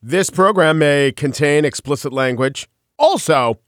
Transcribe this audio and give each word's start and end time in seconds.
This 0.00 0.30
program 0.30 0.78
may 0.78 1.10
contain 1.10 1.64
explicit 1.64 2.12
language. 2.12 2.68
Also, 3.00 3.58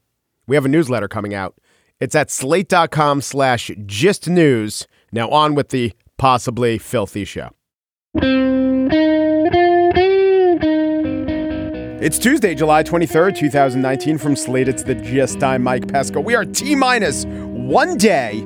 we 0.47 0.55
have 0.55 0.63
a 0.63 0.69
newsletter 0.69 1.09
coming 1.09 1.33
out. 1.33 1.55
It's 1.99 2.15
at 2.15 2.31
slate.com 2.31 3.19
slash 3.19 3.69
gist 3.85 4.29
news. 4.29 4.87
Now 5.11 5.29
on 5.29 5.55
with 5.55 5.69
the 5.69 5.91
possibly 6.17 6.77
filthy 6.77 7.25
show. 7.25 7.49
It's 12.01 12.17
Tuesday, 12.17 12.55
July 12.55 12.83
23rd, 12.83 13.35
2019. 13.37 14.17
From 14.17 14.37
Slate, 14.37 14.69
it's 14.69 14.83
the 14.83 14.95
gist. 14.95 15.43
I'm 15.43 15.63
Mike 15.63 15.89
Pesca. 15.89 16.21
We 16.21 16.33
are 16.33 16.45
T 16.45 16.75
minus 16.75 17.25
one 17.25 17.97
day 17.97 18.39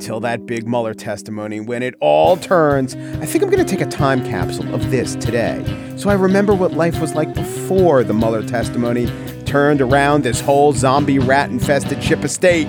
until 0.00 0.18
that 0.18 0.46
big 0.46 0.66
Mueller 0.66 0.94
testimony 0.94 1.60
when 1.60 1.82
it 1.82 1.94
all 2.00 2.38
turns. 2.38 2.94
I 2.94 3.26
think 3.26 3.44
I'm 3.44 3.50
going 3.50 3.62
to 3.62 3.70
take 3.70 3.86
a 3.86 3.90
time 3.90 4.24
capsule 4.24 4.74
of 4.74 4.90
this 4.90 5.14
today. 5.14 5.62
So 5.98 6.08
I 6.08 6.14
remember 6.14 6.54
what 6.54 6.72
life 6.72 6.98
was 7.02 7.14
like 7.14 7.34
before 7.34 8.02
the 8.02 8.14
Mueller 8.14 8.42
testimony 8.42 9.12
turned 9.44 9.82
around 9.82 10.22
this 10.22 10.40
whole 10.40 10.72
zombie 10.72 11.18
rat 11.18 11.50
infested 11.50 12.02
ship 12.02 12.24
of 12.24 12.30
state. 12.30 12.64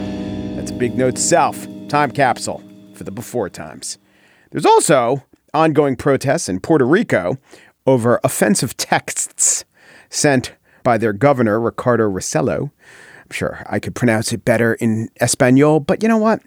That's 0.58 0.72
a 0.72 0.74
big 0.74 0.98
note 0.98 1.18
self. 1.18 1.66
Time 1.88 2.12
capsule 2.12 2.62
for 2.96 3.06
the 3.06 3.12
before 3.12 3.50
times. 3.50 3.98
There's 4.50 4.66
also 4.66 5.24
ongoing 5.54 5.96
protests 5.96 6.50
in 6.50 6.60
Puerto 6.60 6.86
Rico 6.86 7.38
over 7.88 8.20
offensive 8.26 8.76
texts 8.76 9.64
sent 10.10 10.54
by 10.84 10.98
their 10.98 11.14
governor, 11.14 11.62
Ricardo 11.62 12.10
Rossello. 12.10 12.72
I'm 13.24 13.32
sure 13.32 13.64
I 13.70 13.80
could 13.80 13.96
pronounce 13.96 14.34
it 14.34 14.44
better 14.44 14.74
in 14.74 15.08
Espanol, 15.22 15.80
but 15.80 16.04
you 16.04 16.10
know 16.10 16.18
what? 16.18 16.42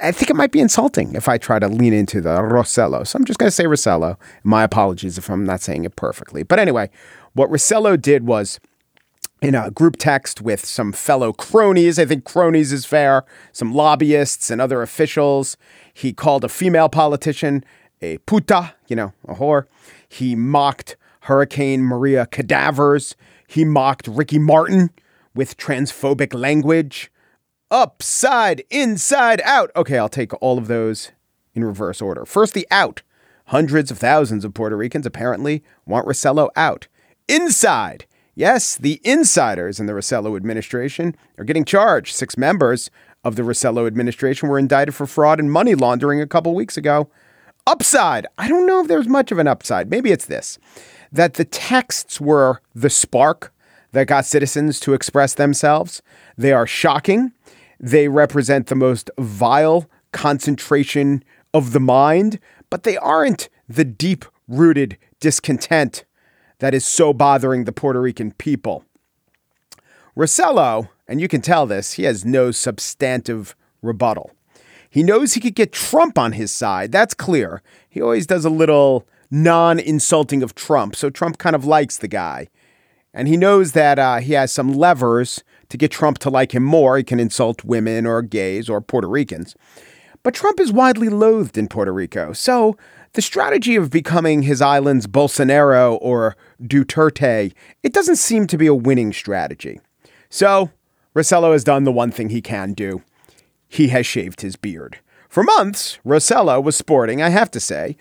I 0.00 0.12
think 0.12 0.30
it 0.30 0.36
might 0.36 0.52
be 0.52 0.60
insulting 0.60 1.14
if 1.14 1.28
I 1.28 1.38
try 1.38 1.58
to 1.58 1.68
lean 1.68 1.92
into 1.92 2.20
the 2.20 2.40
Rossello. 2.40 3.06
So 3.06 3.16
I'm 3.16 3.24
just 3.24 3.38
going 3.38 3.48
to 3.48 3.54
say 3.54 3.64
Rossello. 3.64 4.16
My 4.44 4.62
apologies 4.62 5.18
if 5.18 5.30
I'm 5.30 5.44
not 5.44 5.60
saying 5.60 5.84
it 5.84 5.96
perfectly. 5.96 6.42
But 6.42 6.58
anyway, 6.58 6.90
what 7.34 7.50
Rossello 7.50 8.00
did 8.00 8.26
was 8.26 8.60
in 9.42 9.54
a 9.54 9.70
group 9.70 9.96
text 9.98 10.42
with 10.42 10.64
some 10.64 10.92
fellow 10.92 11.32
cronies, 11.32 11.98
I 11.98 12.04
think 12.04 12.24
cronies 12.24 12.72
is 12.72 12.84
fair, 12.84 13.24
some 13.52 13.72
lobbyists 13.72 14.50
and 14.50 14.60
other 14.60 14.82
officials. 14.82 15.56
He 15.94 16.12
called 16.12 16.44
a 16.44 16.48
female 16.48 16.88
politician 16.88 17.64
a 18.02 18.18
puta, 18.18 18.74
you 18.88 18.96
know, 18.96 19.12
a 19.28 19.34
whore. 19.34 19.66
He 20.08 20.34
mocked 20.34 20.96
Hurricane 21.22 21.82
Maria 21.82 22.26
cadavers. 22.26 23.14
He 23.46 23.64
mocked 23.64 24.08
Ricky 24.08 24.38
Martin 24.38 24.90
with 25.34 25.56
transphobic 25.56 26.34
language 26.34 27.10
upside, 27.70 28.64
inside, 28.70 29.40
out. 29.44 29.70
Okay, 29.76 29.98
I'll 29.98 30.08
take 30.08 30.32
all 30.42 30.58
of 30.58 30.66
those 30.66 31.12
in 31.54 31.64
reverse 31.64 32.00
order. 32.00 32.24
First, 32.24 32.54
the 32.54 32.66
out. 32.70 33.02
Hundreds 33.46 33.90
of 33.90 33.98
thousands 33.98 34.44
of 34.44 34.54
Puerto 34.54 34.76
Ricans 34.76 35.06
apparently 35.06 35.64
want 35.84 36.06
Rossello 36.06 36.50
out. 36.54 36.86
Inside. 37.28 38.06
Yes, 38.34 38.76
the 38.76 39.00
insiders 39.02 39.80
in 39.80 39.86
the 39.86 39.92
Rossello 39.92 40.36
administration 40.36 41.16
are 41.36 41.44
getting 41.44 41.64
charged. 41.64 42.14
Six 42.14 42.36
members 42.36 42.90
of 43.24 43.36
the 43.36 43.42
Rossello 43.42 43.86
administration 43.86 44.48
were 44.48 44.58
indicted 44.58 44.94
for 44.94 45.06
fraud 45.06 45.40
and 45.40 45.50
money 45.50 45.74
laundering 45.74 46.20
a 46.20 46.26
couple 46.26 46.54
weeks 46.54 46.76
ago. 46.76 47.10
Upside. 47.66 48.26
I 48.38 48.48
don't 48.48 48.66
know 48.66 48.80
if 48.80 48.88
there's 48.88 49.08
much 49.08 49.32
of 49.32 49.38
an 49.38 49.48
upside. 49.48 49.90
Maybe 49.90 50.12
it's 50.12 50.26
this 50.26 50.58
that 51.12 51.34
the 51.34 51.44
texts 51.44 52.20
were 52.20 52.62
the 52.72 52.88
spark 52.88 53.52
that 53.92 54.06
got 54.06 54.24
citizens 54.24 54.78
to 54.80 54.94
express 54.94 55.34
themselves. 55.34 56.02
They 56.38 56.52
are 56.52 56.66
shocking. 56.66 57.32
They 57.80 58.08
represent 58.08 58.66
the 58.66 58.74
most 58.74 59.10
vile 59.18 59.88
concentration 60.12 61.24
of 61.54 61.72
the 61.72 61.80
mind, 61.80 62.38
but 62.68 62.82
they 62.82 62.98
aren't 62.98 63.48
the 63.68 63.86
deep 63.86 64.26
rooted 64.46 64.98
discontent 65.18 66.04
that 66.58 66.74
is 66.74 66.84
so 66.84 67.14
bothering 67.14 67.64
the 67.64 67.72
Puerto 67.72 68.00
Rican 68.00 68.32
people. 68.32 68.84
Rossello, 70.14 70.90
and 71.08 71.20
you 71.20 71.28
can 71.28 71.40
tell 71.40 71.66
this, 71.66 71.94
he 71.94 72.04
has 72.04 72.24
no 72.24 72.50
substantive 72.50 73.56
rebuttal. 73.80 74.32
He 74.90 75.02
knows 75.02 75.32
he 75.32 75.40
could 75.40 75.54
get 75.54 75.72
Trump 75.72 76.18
on 76.18 76.32
his 76.32 76.50
side. 76.50 76.92
That's 76.92 77.14
clear. 77.14 77.62
He 77.88 78.02
always 78.02 78.26
does 78.26 78.44
a 78.44 78.50
little 78.50 79.06
non 79.30 79.78
insulting 79.78 80.42
of 80.42 80.54
Trump. 80.54 80.96
So 80.96 81.08
Trump 81.08 81.38
kind 81.38 81.56
of 81.56 81.64
likes 81.64 81.96
the 81.96 82.08
guy. 82.08 82.48
And 83.14 83.26
he 83.26 83.36
knows 83.36 83.72
that 83.72 83.98
uh, 83.98 84.18
he 84.18 84.34
has 84.34 84.52
some 84.52 84.74
levers 84.74 85.42
to 85.70 85.78
get 85.78 85.90
Trump 85.90 86.18
to 86.18 86.30
like 86.30 86.54
him 86.54 86.62
more. 86.62 86.96
He 86.96 87.02
can 87.02 87.18
insult 87.18 87.64
women 87.64 88.06
or 88.06 88.22
gays 88.22 88.68
or 88.68 88.80
Puerto 88.80 89.08
Ricans. 89.08 89.56
But 90.22 90.34
Trump 90.34 90.60
is 90.60 90.70
widely 90.70 91.08
loathed 91.08 91.56
in 91.56 91.66
Puerto 91.66 91.92
Rico. 91.92 92.32
So 92.32 92.76
the 93.14 93.22
strategy 93.22 93.74
of 93.74 93.90
becoming 93.90 94.42
his 94.42 94.60
island's 94.60 95.06
Bolsonaro 95.06 95.98
or 96.00 96.36
Duterte, 96.62 97.52
it 97.82 97.92
doesn't 97.92 98.16
seem 98.16 98.46
to 98.46 98.58
be 98.58 98.66
a 98.66 98.74
winning 98.74 99.12
strategy. 99.12 99.80
So 100.28 100.70
Rossello 101.14 101.52
has 101.52 101.64
done 101.64 101.84
the 101.84 101.92
one 101.92 102.10
thing 102.10 102.28
he 102.28 102.42
can 102.42 102.74
do. 102.74 103.02
He 103.68 103.88
has 103.88 104.06
shaved 104.06 104.42
his 104.42 104.56
beard. 104.56 104.98
For 105.28 105.42
months, 105.42 105.98
Rossello 106.04 106.62
was 106.62 106.76
sporting, 106.76 107.22
I 107.22 107.30
have 107.30 107.50
to 107.52 107.60
say, 107.60 107.96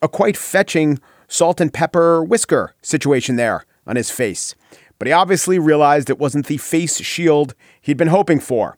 a 0.00 0.08
quite 0.08 0.36
fetching 0.36 0.98
salt 1.28 1.60
and 1.60 1.72
pepper 1.72 2.24
whisker 2.24 2.74
situation 2.82 3.36
there 3.36 3.64
on 3.86 3.96
his 3.96 4.10
face. 4.10 4.54
But 4.98 5.06
he 5.06 5.12
obviously 5.12 5.58
realized 5.58 6.10
it 6.10 6.18
wasn't 6.18 6.46
the 6.46 6.56
face 6.56 7.00
shield 7.00 7.54
he'd 7.80 7.96
been 7.96 8.08
hoping 8.08 8.40
for. 8.40 8.76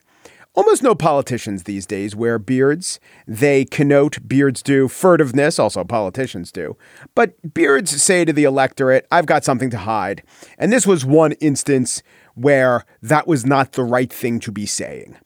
Almost 0.55 0.83
no 0.83 0.97
politicians 0.97 1.63
these 1.63 1.87
days 1.87 2.17
wear 2.17 2.37
beards. 2.39 2.99
They 3.27 3.65
connote 3.65 4.27
beards 4.27 4.63
do 4.63 4.89
furtiveness, 4.89 5.61
also 5.61 5.85
politicians 5.85 6.51
do. 6.51 6.77
But 7.15 7.55
beards 7.55 8.03
say 8.03 8.25
to 8.25 8.33
the 8.33 8.45
electorate, 8.45 9.07
I've 9.13 9.27
got 9.27 9.45
something 9.45 9.71
to 9.71 9.79
hide. 9.79 10.25
And 10.59 10.73
this 10.73 10.89
was 10.89 11.05
one 11.05 11.33
instance 11.33 12.03
where 12.35 12.85
that 13.01 13.29
was 13.29 13.47
not 13.47 13.73
the 13.73 13.85
right 13.85 14.13
thing 14.13 14.41
to 14.41 14.51
be 14.51 14.67
saying. 14.67 15.17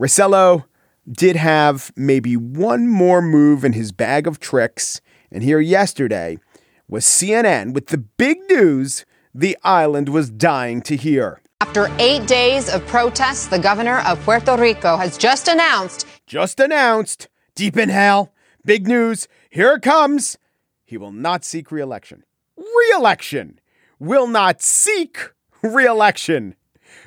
Rossello 0.00 0.64
did 1.10 1.34
have 1.34 1.90
maybe 1.96 2.36
one 2.36 2.86
more 2.86 3.20
move 3.20 3.64
in 3.64 3.72
his 3.72 3.90
bag 3.90 4.28
of 4.28 4.38
tricks. 4.38 5.00
And 5.32 5.42
here 5.42 5.60
yesterday 5.60 6.38
was 6.86 7.04
CNN 7.04 7.72
with 7.72 7.88
the 7.88 7.98
big 7.98 8.38
news 8.48 9.04
the 9.34 9.56
island 9.62 10.08
was 10.08 10.30
dying 10.30 10.82
to 10.82 10.96
hear. 10.96 11.40
After 11.60 11.90
eight 11.98 12.26
days 12.26 12.72
of 12.72 12.86
protests, 12.86 13.48
the 13.48 13.58
governor 13.58 14.00
of 14.06 14.20
Puerto 14.20 14.56
Rico 14.56 14.96
has 14.96 15.18
just 15.18 15.48
announced. 15.48 16.06
Just 16.26 16.60
announced. 16.60 17.28
Deep 17.54 17.76
in 17.76 17.88
hell. 17.88 18.32
Big 18.64 18.86
news. 18.86 19.28
Here 19.50 19.72
it 19.72 19.82
comes. 19.82 20.38
He 20.84 20.96
will 20.96 21.12
not 21.12 21.44
seek 21.44 21.72
reelection. 21.72 22.24
Reelection. 22.56 23.60
Will 23.98 24.26
not 24.26 24.62
seek 24.62 25.32
reelection. 25.62 26.54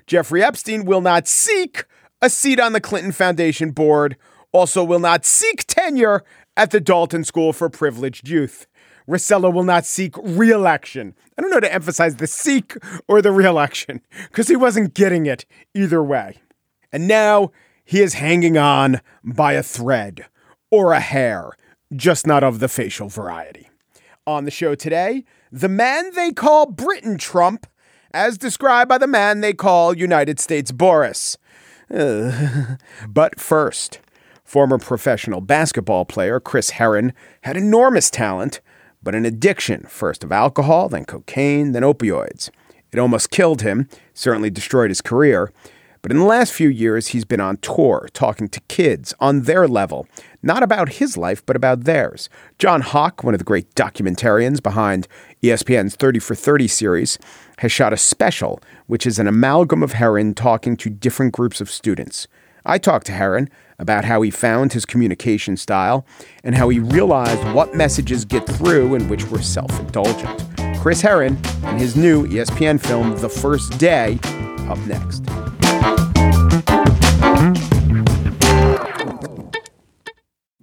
Jeffrey 0.05 0.43
Epstein 0.43 0.85
will 0.85 1.01
not 1.01 1.27
seek 1.27 1.85
a 2.21 2.29
seat 2.29 2.59
on 2.59 2.73
the 2.73 2.81
Clinton 2.81 3.11
Foundation 3.11 3.71
board. 3.71 4.17
Also, 4.51 4.83
will 4.83 4.99
not 4.99 5.25
seek 5.25 5.65
tenure 5.65 6.23
at 6.57 6.71
the 6.71 6.81
Dalton 6.81 7.23
School 7.23 7.53
for 7.53 7.69
Privileged 7.69 8.27
Youth. 8.27 8.67
Rossello 9.11 9.53
will 9.53 9.63
not 9.63 9.85
seek 9.85 10.15
re-election. 10.23 11.13
I 11.37 11.41
don't 11.41 11.51
know 11.51 11.59
to 11.59 11.73
emphasize 11.73 12.15
the 12.15 12.27
seek 12.27 12.77
or 13.09 13.21
the 13.21 13.33
re-election 13.33 13.99
because 14.29 14.47
he 14.47 14.55
wasn't 14.55 14.93
getting 14.93 15.25
it 15.25 15.45
either 15.73 16.01
way. 16.01 16.37
And 16.93 17.09
now 17.09 17.51
he 17.83 17.99
is 17.99 18.13
hanging 18.13 18.57
on 18.57 19.01
by 19.21 19.53
a 19.53 19.63
thread 19.63 20.27
or 20.71 20.93
a 20.93 21.01
hair, 21.01 21.51
just 21.93 22.25
not 22.25 22.41
of 22.41 22.59
the 22.59 22.69
facial 22.69 23.09
variety. 23.09 23.69
On 24.25 24.45
the 24.45 24.51
show 24.51 24.75
today, 24.75 25.25
the 25.51 25.67
man 25.67 26.11
they 26.15 26.31
call 26.31 26.67
Britain 26.67 27.17
Trump, 27.17 27.67
as 28.13 28.37
described 28.37 28.87
by 28.87 28.97
the 28.97 29.07
man 29.07 29.41
they 29.41 29.53
call 29.53 29.97
United 29.97 30.39
States 30.39 30.71
Boris. 30.71 31.37
but 31.89 33.37
first, 33.37 33.99
former 34.45 34.77
professional 34.77 35.41
basketball 35.41 36.05
player 36.05 36.39
Chris 36.39 36.71
Herren 36.71 37.11
had 37.41 37.57
enormous 37.57 38.09
talent 38.09 38.61
but 39.03 39.15
an 39.15 39.25
addiction, 39.25 39.85
first 39.89 40.23
of 40.23 40.31
alcohol, 40.31 40.89
then 40.89 41.05
cocaine, 41.05 41.71
then 41.71 41.83
opioids. 41.83 42.49
It 42.91 42.99
almost 42.99 43.31
killed 43.31 43.61
him, 43.61 43.87
certainly 44.13 44.49
destroyed 44.49 44.89
his 44.89 45.01
career. 45.01 45.51
But 46.01 46.11
in 46.11 46.17
the 46.17 46.25
last 46.25 46.51
few 46.51 46.67
years, 46.67 47.09
he's 47.09 47.25
been 47.25 47.39
on 47.39 47.57
tour 47.57 48.09
talking 48.11 48.49
to 48.49 48.59
kids 48.61 49.13
on 49.19 49.43
their 49.43 49.67
level, 49.67 50.07
not 50.41 50.63
about 50.63 50.93
his 50.93 51.15
life, 51.15 51.45
but 51.45 51.55
about 51.55 51.83
theirs. 51.83 52.27
John 52.57 52.81
Hock, 52.81 53.23
one 53.23 53.35
of 53.35 53.37
the 53.37 53.45
great 53.45 53.73
documentarians 53.75 54.63
behind 54.63 55.07
ESPN's 55.43 55.95
30 55.95 56.19
for 56.19 56.33
30 56.33 56.67
series, 56.67 57.19
has 57.59 57.71
shot 57.71 57.93
a 57.93 57.97
special, 57.97 58.59
which 58.87 59.05
is 59.05 59.19
an 59.19 59.27
amalgam 59.27 59.83
of 59.83 59.93
Herren 59.93 60.33
talking 60.33 60.75
to 60.77 60.89
different 60.89 61.33
groups 61.33 61.61
of 61.61 61.69
students. 61.69 62.27
I 62.65 62.77
talked 62.77 63.07
to 63.07 63.11
Herren 63.11 63.49
about 63.79 64.05
how 64.05 64.21
he 64.21 64.29
found 64.29 64.73
his 64.73 64.85
communication 64.85 65.57
style 65.57 66.05
and 66.43 66.55
how 66.55 66.69
he 66.69 66.79
realized 66.79 67.43
what 67.55 67.73
messages 67.73 68.25
get 68.25 68.45
through 68.45 68.95
and 68.95 69.09
which 69.09 69.25
were 69.29 69.41
self 69.41 69.79
indulgent. 69.79 70.43
Chris 70.79 71.01
Herren 71.01 71.39
and 71.63 71.79
his 71.79 71.95
new 71.95 72.27
ESPN 72.27 72.79
film, 72.79 73.17
The 73.17 73.29
First 73.29 73.77
Day, 73.77 74.19
up 74.69 74.79
next. 74.87 75.25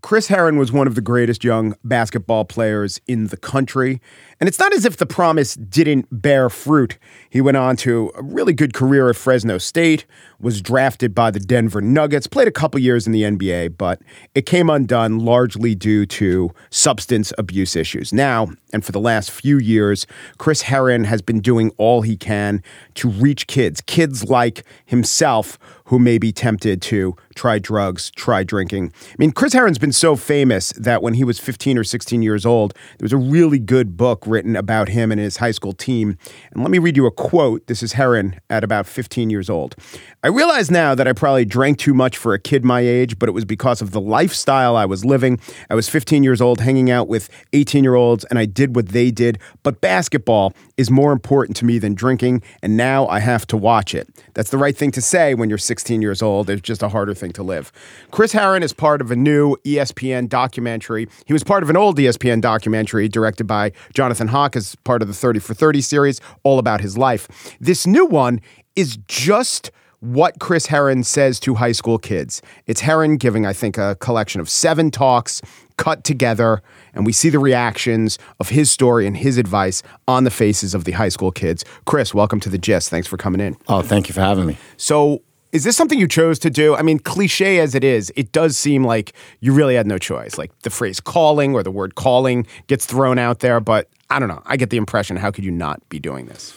Chris 0.08 0.28
Herren 0.28 0.56
was 0.56 0.72
one 0.72 0.86
of 0.86 0.94
the 0.94 1.02
greatest 1.02 1.44
young 1.44 1.74
basketball 1.84 2.46
players 2.46 2.98
in 3.06 3.26
the 3.26 3.36
country. 3.36 4.00
And 4.40 4.46
it's 4.46 4.58
not 4.58 4.72
as 4.72 4.84
if 4.84 4.96
the 4.96 5.06
promise 5.06 5.54
didn't 5.54 6.06
bear 6.12 6.48
fruit. 6.48 6.98
He 7.28 7.40
went 7.40 7.56
on 7.56 7.76
to 7.78 8.12
a 8.14 8.22
really 8.22 8.52
good 8.52 8.72
career 8.72 9.10
at 9.10 9.16
Fresno 9.16 9.58
State, 9.58 10.06
was 10.38 10.62
drafted 10.62 11.12
by 11.12 11.32
the 11.32 11.40
Denver 11.40 11.80
Nuggets, 11.80 12.28
played 12.28 12.46
a 12.46 12.52
couple 12.52 12.78
years 12.78 13.06
in 13.06 13.12
the 13.12 13.22
NBA, 13.22 13.76
but 13.76 14.00
it 14.36 14.46
came 14.46 14.70
undone 14.70 15.18
largely 15.18 15.74
due 15.74 16.06
to 16.06 16.52
substance 16.70 17.32
abuse 17.36 17.74
issues. 17.74 18.12
Now, 18.12 18.48
and 18.72 18.84
for 18.84 18.92
the 18.92 19.00
last 19.00 19.30
few 19.30 19.58
years, 19.58 20.06
Chris 20.36 20.62
Herren 20.62 21.04
has 21.04 21.20
been 21.20 21.40
doing 21.40 21.72
all 21.76 22.02
he 22.02 22.16
can 22.16 22.62
to 22.94 23.08
reach 23.08 23.48
kids, 23.48 23.80
kids 23.80 24.24
like 24.24 24.62
himself 24.86 25.58
who 25.86 25.98
may 25.98 26.18
be 26.18 26.30
tempted 26.30 26.82
to 26.82 27.16
try 27.34 27.58
drugs, 27.58 28.10
try 28.10 28.44
drinking. 28.44 28.92
I 29.10 29.14
mean, 29.16 29.32
Chris 29.32 29.54
Herren's 29.54 29.78
been 29.78 29.92
so 29.92 30.16
famous 30.16 30.72
that 30.72 31.02
when 31.02 31.14
he 31.14 31.24
was 31.24 31.38
15 31.38 31.78
or 31.78 31.84
16 31.84 32.20
years 32.20 32.44
old, 32.44 32.74
there 32.98 33.04
was 33.04 33.12
a 33.12 33.16
really 33.16 33.58
good 33.58 33.96
book 33.96 34.22
written 34.28 34.56
about 34.56 34.88
him 34.88 35.10
and 35.10 35.20
his 35.20 35.38
high 35.38 35.50
school 35.50 35.72
team. 35.72 36.16
And 36.52 36.62
let 36.62 36.70
me 36.70 36.78
read 36.78 36.96
you 36.96 37.06
a 37.06 37.10
quote. 37.10 37.66
This 37.66 37.82
is 37.82 37.94
Herren 37.94 38.38
at 38.48 38.62
about 38.62 38.86
15 38.86 39.30
years 39.30 39.50
old. 39.50 39.74
I 40.22 40.28
realize 40.28 40.70
now 40.70 40.94
that 40.94 41.08
I 41.08 41.12
probably 41.12 41.44
drank 41.44 41.78
too 41.78 41.94
much 41.94 42.16
for 42.16 42.34
a 42.34 42.38
kid 42.38 42.64
my 42.64 42.80
age, 42.80 43.18
but 43.18 43.28
it 43.28 43.32
was 43.32 43.44
because 43.44 43.80
of 43.80 43.92
the 43.92 44.00
lifestyle 44.00 44.76
I 44.76 44.84
was 44.84 45.04
living. 45.04 45.40
I 45.70 45.74
was 45.74 45.88
15 45.88 46.22
years 46.22 46.40
old 46.40 46.60
hanging 46.60 46.90
out 46.90 47.08
with 47.08 47.28
18 47.52 47.84
year 47.84 47.94
olds 47.94 48.24
and 48.24 48.38
I 48.38 48.44
did 48.44 48.74
what 48.74 48.88
they 48.88 49.10
did. 49.10 49.38
But 49.62 49.80
basketball 49.80 50.52
is 50.76 50.90
more 50.90 51.12
important 51.12 51.56
to 51.58 51.64
me 51.64 51.78
than 51.78 51.94
drinking, 51.94 52.42
and 52.62 52.76
now 52.76 53.06
I 53.06 53.20
have 53.20 53.46
to 53.48 53.56
watch 53.56 53.94
it. 53.94 54.08
That's 54.34 54.50
the 54.50 54.58
right 54.58 54.76
thing 54.76 54.90
to 54.92 55.00
say 55.00 55.34
when 55.34 55.48
you're 55.48 55.58
16 55.58 56.02
years 56.02 56.20
old. 56.20 56.50
It's 56.50 56.62
just 56.62 56.82
a 56.82 56.88
harder 56.88 57.14
thing 57.14 57.32
to 57.32 57.42
live. 57.44 57.70
Chris 58.10 58.32
Herren 58.32 58.62
is 58.62 58.72
part 58.72 59.00
of 59.00 59.10
a 59.10 59.16
new 59.16 59.56
ESPN 59.64 60.28
documentary. 60.28 61.08
He 61.26 61.32
was 61.32 61.44
part 61.44 61.62
of 61.62 61.70
an 61.70 61.76
old 61.76 61.96
ESPN 61.98 62.40
documentary 62.40 63.08
directed 63.08 63.44
by 63.44 63.72
Jonathan 63.94 64.17
Hock 64.26 64.56
as 64.56 64.74
part 64.82 65.02
of 65.02 65.08
the 65.08 65.14
30 65.14 65.38
for 65.38 65.54
30 65.54 65.80
series, 65.80 66.20
all 66.42 66.58
about 66.58 66.80
his 66.80 66.98
life. 66.98 67.28
This 67.60 67.86
new 67.86 68.04
one 68.06 68.40
is 68.74 68.96
just 69.06 69.70
what 70.00 70.38
Chris 70.38 70.66
Herren 70.66 71.02
says 71.02 71.40
to 71.40 71.54
high 71.54 71.72
school 71.72 71.98
kids. 71.98 72.40
It's 72.66 72.80
Herren 72.80 73.16
giving, 73.16 73.46
I 73.46 73.52
think, 73.52 73.78
a 73.78 73.96
collection 73.96 74.40
of 74.40 74.48
seven 74.48 74.90
talks 74.90 75.42
cut 75.76 76.04
together, 76.04 76.62
and 76.92 77.06
we 77.06 77.12
see 77.12 77.30
the 77.30 77.38
reactions 77.38 78.18
of 78.40 78.50
his 78.50 78.70
story 78.70 79.06
and 79.06 79.16
his 79.16 79.38
advice 79.38 79.82
on 80.06 80.24
the 80.24 80.30
faces 80.30 80.74
of 80.74 80.84
the 80.84 80.92
high 80.92 81.08
school 81.08 81.30
kids. 81.30 81.64
Chris, 81.86 82.12
welcome 82.12 82.40
to 82.40 82.48
the 82.48 82.58
gist. 82.58 82.90
Thanks 82.90 83.06
for 83.06 83.16
coming 83.16 83.40
in. 83.40 83.56
Oh, 83.68 83.82
thank 83.82 84.08
you 84.08 84.14
for 84.14 84.20
having 84.20 84.46
me. 84.46 84.58
So, 84.76 85.22
is 85.52 85.64
this 85.64 85.76
something 85.76 85.98
you 85.98 86.08
chose 86.08 86.38
to 86.40 86.50
do? 86.50 86.74
I 86.74 86.82
mean, 86.82 86.98
cliche 86.98 87.58
as 87.58 87.74
it 87.74 87.84
is, 87.84 88.12
it 88.16 88.32
does 88.32 88.56
seem 88.56 88.84
like 88.84 89.12
you 89.40 89.52
really 89.52 89.74
had 89.74 89.86
no 89.86 89.98
choice. 89.98 90.36
Like 90.38 90.56
the 90.60 90.70
phrase 90.70 91.00
calling 91.00 91.54
or 91.54 91.62
the 91.62 91.70
word 91.70 91.94
calling 91.94 92.46
gets 92.66 92.84
thrown 92.86 93.18
out 93.18 93.40
there, 93.40 93.60
but 93.60 93.88
I 94.10 94.18
don't 94.18 94.28
know. 94.28 94.42
I 94.46 94.56
get 94.56 94.70
the 94.70 94.76
impression 94.76 95.16
how 95.16 95.30
could 95.30 95.44
you 95.44 95.50
not 95.50 95.86
be 95.88 95.98
doing 95.98 96.26
this? 96.26 96.54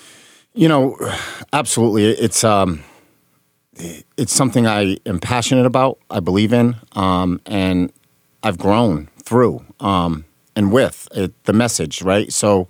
You 0.54 0.68
know, 0.68 0.98
absolutely. 1.54 2.08
It's 2.08 2.44
um 2.44 2.84
it's 4.18 4.34
something 4.34 4.68
I 4.68 4.98
am 5.06 5.20
passionate 5.20 5.66
about, 5.66 5.98
I 6.10 6.20
believe 6.20 6.54
in, 6.54 6.76
um, 6.94 7.40
and 7.46 7.92
I've 8.44 8.58
grown 8.58 9.08
through 9.24 9.66
um, 9.80 10.26
and 10.56 10.72
with 10.72 11.08
it, 11.16 11.44
the 11.46 11.54
message, 11.54 12.02
right? 12.02 12.32
So 12.32 12.68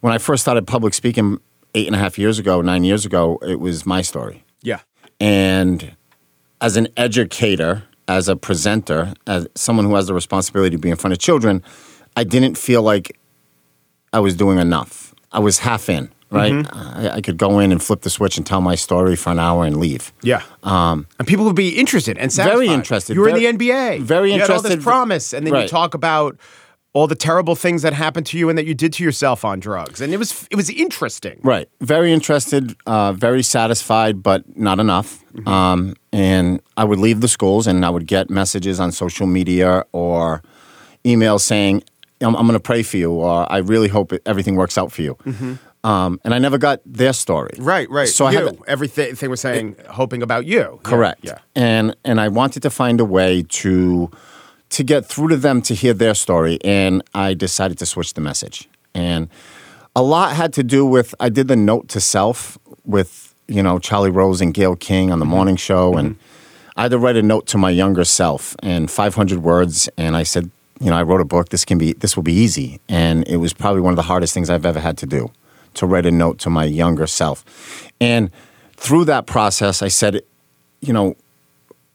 when 0.00 0.12
I 0.12 0.18
first 0.18 0.42
started 0.42 0.66
public 0.66 0.94
speaking 0.94 1.38
eight 1.74 1.86
and 1.86 1.94
a 1.94 1.98
half 1.98 2.18
years 2.18 2.38
ago, 2.38 2.60
nine 2.62 2.84
years 2.84 3.04
ago, 3.04 3.38
it 3.42 3.60
was 3.60 3.84
my 3.84 4.02
story. 4.02 4.44
Yeah. 4.62 4.80
And 5.20 5.94
as 6.60 6.76
an 6.76 6.88
educator, 6.96 7.84
as 8.08 8.28
a 8.28 8.36
presenter, 8.36 9.14
as 9.26 9.46
someone 9.54 9.84
who 9.86 9.94
has 9.94 10.06
the 10.06 10.14
responsibility 10.14 10.76
to 10.76 10.80
be 10.80 10.90
in 10.90 10.96
front 10.96 11.12
of 11.12 11.18
children, 11.18 11.62
I 12.16 12.24
didn't 12.24 12.56
feel 12.56 12.82
like 12.82 13.16
I 14.12 14.20
was 14.20 14.34
doing 14.34 14.58
enough. 14.58 15.14
I 15.30 15.38
was 15.38 15.60
half 15.60 15.88
in, 15.88 16.10
right? 16.30 16.52
Mm-hmm. 16.52 17.06
I, 17.06 17.10
I 17.16 17.20
could 17.20 17.36
go 17.38 17.60
in 17.60 17.70
and 17.70 17.80
flip 17.82 18.00
the 18.00 18.10
switch 18.10 18.36
and 18.36 18.44
tell 18.46 18.60
my 18.60 18.74
story 18.74 19.14
for 19.14 19.30
an 19.30 19.38
hour 19.38 19.64
and 19.64 19.76
leave. 19.76 20.12
Yeah. 20.22 20.42
Um, 20.64 21.06
and 21.18 21.28
people 21.28 21.44
would 21.44 21.54
be 21.54 21.78
interested 21.78 22.18
and 22.18 22.32
satisfied. 22.32 22.56
Very 22.56 22.68
interested. 22.68 23.14
You 23.14 23.20
were 23.20 23.30
Very- 23.30 23.46
in 23.46 23.56
the 23.58 23.68
NBA. 23.70 24.00
very 24.00 24.32
you 24.32 24.40
Had 24.40 24.50
all 24.50 24.56
interested. 24.56 24.78
this 24.78 24.84
promise, 24.84 25.32
and 25.32 25.46
then 25.46 25.54
you 25.54 25.68
talk 25.68 25.94
about 25.94 26.36
all 26.92 27.06
the 27.06 27.14
terrible 27.14 27.54
things 27.54 27.82
that 27.82 27.92
happened 27.92 28.26
to 28.26 28.38
you 28.38 28.48
and 28.48 28.58
that 28.58 28.66
you 28.66 28.74
did 28.74 28.92
to 28.94 29.04
yourself 29.04 29.44
on 29.44 29.60
drugs, 29.60 30.00
and 30.00 30.12
it 30.12 30.16
was 30.16 30.46
it 30.50 30.56
was 30.56 30.68
interesting. 30.70 31.38
Right. 31.42 31.68
Very 31.80 32.12
interested, 32.12 32.74
uh, 32.86 33.12
very 33.12 33.42
satisfied, 33.42 34.22
but 34.22 34.56
not 34.56 34.80
enough. 34.80 35.22
Mm-hmm. 35.34 35.48
Um, 35.48 35.94
and 36.12 36.60
I 36.76 36.84
would 36.84 36.98
leave 36.98 37.20
the 37.20 37.28
schools 37.28 37.66
and 37.66 37.84
I 37.86 37.90
would 37.90 38.06
get 38.06 38.28
messages 38.30 38.80
on 38.80 38.90
social 38.90 39.26
media 39.28 39.84
or 39.92 40.42
emails 41.04 41.42
saying, 41.42 41.84
I'm, 42.20 42.34
I'm 42.34 42.46
going 42.46 42.54
to 42.54 42.60
pray 42.60 42.82
for 42.82 42.96
you, 42.96 43.12
or 43.12 43.50
I 43.50 43.58
really 43.58 43.88
hope 43.88 44.12
it, 44.12 44.22
everything 44.26 44.56
works 44.56 44.76
out 44.76 44.90
for 44.90 45.02
you. 45.02 45.16
Um, 45.82 46.20
and 46.24 46.34
I 46.34 46.38
never 46.38 46.58
got 46.58 46.80
their 46.84 47.14
story. 47.14 47.52
Mm-hmm. 47.54 47.64
Right, 47.64 47.90
right. 47.90 48.08
So 48.08 48.26
I 48.26 48.32
you, 48.32 48.38
had 48.38 48.58
to- 48.58 48.64
everything 48.68 49.14
thing 49.14 49.30
was 49.30 49.40
saying, 49.40 49.76
hoping 49.88 50.22
about 50.22 50.44
you. 50.44 50.58
Yeah, 50.58 50.76
Correct. 50.82 51.20
Yeah. 51.22 51.38
And 51.54 51.96
and 52.04 52.20
I 52.20 52.28
wanted 52.28 52.62
to 52.62 52.70
find 52.70 53.00
a 53.00 53.04
way 53.04 53.44
to 53.48 54.10
to 54.70 54.84
get 54.84 55.04
through 55.04 55.28
to 55.28 55.36
them 55.36 55.62
to 55.62 55.74
hear 55.74 55.92
their 55.92 56.14
story, 56.14 56.58
and 56.64 57.02
I 57.14 57.34
decided 57.34 57.78
to 57.78 57.86
switch 57.86 58.14
the 58.14 58.20
message. 58.20 58.68
And 58.94 59.28
a 59.94 60.02
lot 60.02 60.34
had 60.34 60.52
to 60.54 60.62
do 60.62 60.86
with 60.86 61.14
I 61.20 61.28
did 61.28 61.48
the 61.48 61.56
note 61.56 61.88
to 61.88 62.00
self 62.00 62.58
with 62.84 63.34
you 63.48 63.62
know 63.62 63.78
Charlie 63.78 64.10
Rose 64.10 64.40
and 64.40 64.54
Gail 64.54 64.76
King 64.76 65.10
on 65.10 65.18
the 65.18 65.24
mm-hmm. 65.24 65.34
morning 65.34 65.56
show, 65.56 65.96
and 65.96 66.16
mm-hmm. 66.16 66.78
I 66.78 66.82
had 66.82 66.92
to 66.92 66.98
write 66.98 67.16
a 67.16 67.22
note 67.22 67.46
to 67.48 67.58
my 67.58 67.70
younger 67.70 68.04
self 68.04 68.54
and 68.62 68.90
500 68.90 69.42
words, 69.42 69.88
and 69.98 70.16
I 70.16 70.22
said, 70.22 70.50
you 70.80 70.90
know, 70.90 70.96
I 70.96 71.02
wrote 71.02 71.20
a 71.20 71.24
book. 71.24 71.50
This 71.50 71.64
can 71.64 71.78
be 71.78 71.92
this 71.92 72.16
will 72.16 72.22
be 72.22 72.32
easy, 72.32 72.80
and 72.88 73.26
it 73.26 73.36
was 73.38 73.52
probably 73.52 73.80
one 73.80 73.92
of 73.92 73.96
the 73.96 74.02
hardest 74.02 74.32
things 74.34 74.48
I've 74.48 74.66
ever 74.66 74.80
had 74.80 74.96
to 74.98 75.06
do 75.06 75.30
to 75.74 75.86
write 75.86 76.06
a 76.06 76.10
note 76.10 76.38
to 76.40 76.50
my 76.50 76.64
younger 76.64 77.06
self, 77.06 77.90
and 78.00 78.30
through 78.76 79.04
that 79.04 79.26
process, 79.26 79.82
I 79.82 79.88
said, 79.88 80.22
you 80.80 80.92
know, 80.92 81.16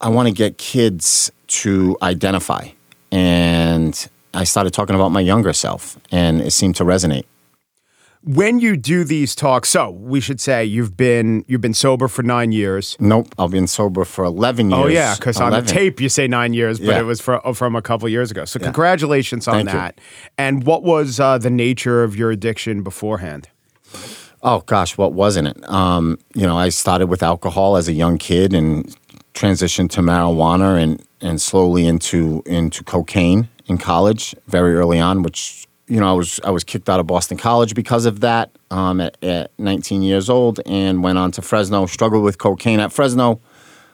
I 0.06 0.10
want 0.10 0.28
to 0.28 0.34
get 0.34 0.60
kids 0.60 1.32
to 1.48 1.98
identify. 2.04 2.68
And 3.12 4.08
I 4.36 4.44
started 4.44 4.72
talking 4.72 4.96
about 4.96 5.10
my 5.10 5.20
younger 5.20 5.52
self, 5.52 5.98
and 6.12 6.42
it 6.42 6.52
seemed 6.52 6.76
to 6.76 6.84
resonate. 6.84 7.26
When 8.24 8.60
you 8.60 8.78
do 8.78 9.04
these 9.04 9.34
talks, 9.34 9.70
so 9.70 9.90
we 9.90 10.20
should 10.20 10.40
say 10.40 10.64
you've 10.64 10.96
been 10.96 11.44
you've 11.48 11.62
been 11.62 11.74
sober 11.74 12.08
for 12.08 12.22
nine 12.22 12.52
years. 12.52 12.96
Nope, 13.00 13.34
I've 13.40 13.50
been 13.52 13.68
sober 13.68 14.04
for 14.06 14.26
11 14.26 14.70
years. 14.70 14.80
Oh 14.84 14.88
yeah, 14.88 15.16
because 15.16 15.40
on 15.42 15.52
the 15.52 15.62
tape 15.64 16.00
you 16.00 16.10
say 16.10 16.28
nine 16.28 16.54
years, 16.54 16.80
but 16.80 16.88
Yeah. 16.90 17.00
it 17.00 17.04
was 17.04 17.20
for, 17.22 17.40
from 17.56 17.76
a 17.76 17.82
couple 17.82 18.08
years 18.10 18.30
ago. 18.32 18.46
So 18.46 18.60
congratulations 18.60 19.48
on 19.48 19.56
Thank 19.56 19.68
you. 19.70 19.74
that. 19.74 20.02
And 20.38 20.66
what 20.66 20.84
was 20.84 21.20
uh, 21.20 21.38
the 21.40 21.52
nature 21.52 22.04
of 22.04 22.16
your 22.16 22.30
addiction 22.32 22.82
beforehand? 22.84 23.50
Oh 24.42 24.62
gosh, 24.66 24.98
what 24.98 25.14
wasn't 25.14 25.48
it? 25.50 25.70
Um, 25.70 26.18
you 26.36 26.46
know, 26.48 26.58
I 26.58 26.70
started 26.70 27.08
with 27.08 27.22
alcohol 27.24 27.78
as 27.78 27.88
a 27.88 27.94
young 27.94 28.18
kid 28.18 28.54
and 28.56 28.96
transitioned 29.36 29.92
to 29.92 30.02
marijuana 30.02 30.82
and, 30.82 31.06
and 31.22 31.40
slowly 31.40 31.86
into 31.86 32.42
into 32.46 32.84
cocaine 32.84 33.50
in 33.68 33.78
college 33.78 34.34
very 34.48 34.76
early 34.76 35.00
on, 35.00 35.22
which 35.22 35.68
you 35.88 36.00
know 36.00 36.10
I 36.10 36.14
was 36.14 36.40
I 36.44 36.50
was 36.50 36.64
kicked 36.64 36.90
out 36.90 37.00
of 37.00 37.06
Boston 37.06 37.38
College 37.38 37.76
because 37.76 38.06
of 38.06 38.22
that 38.22 38.50
um, 38.72 39.00
at, 39.02 39.24
at 39.24 39.52
19 39.60 40.02
years 40.02 40.30
old 40.30 40.60
and 40.66 41.04
went 41.04 41.18
on 41.18 41.32
to 41.32 41.42
Fresno. 41.42 41.86
Struggled 41.86 42.24
with 42.24 42.38
cocaine 42.40 42.80
at 42.80 42.92
Fresno, 42.92 43.40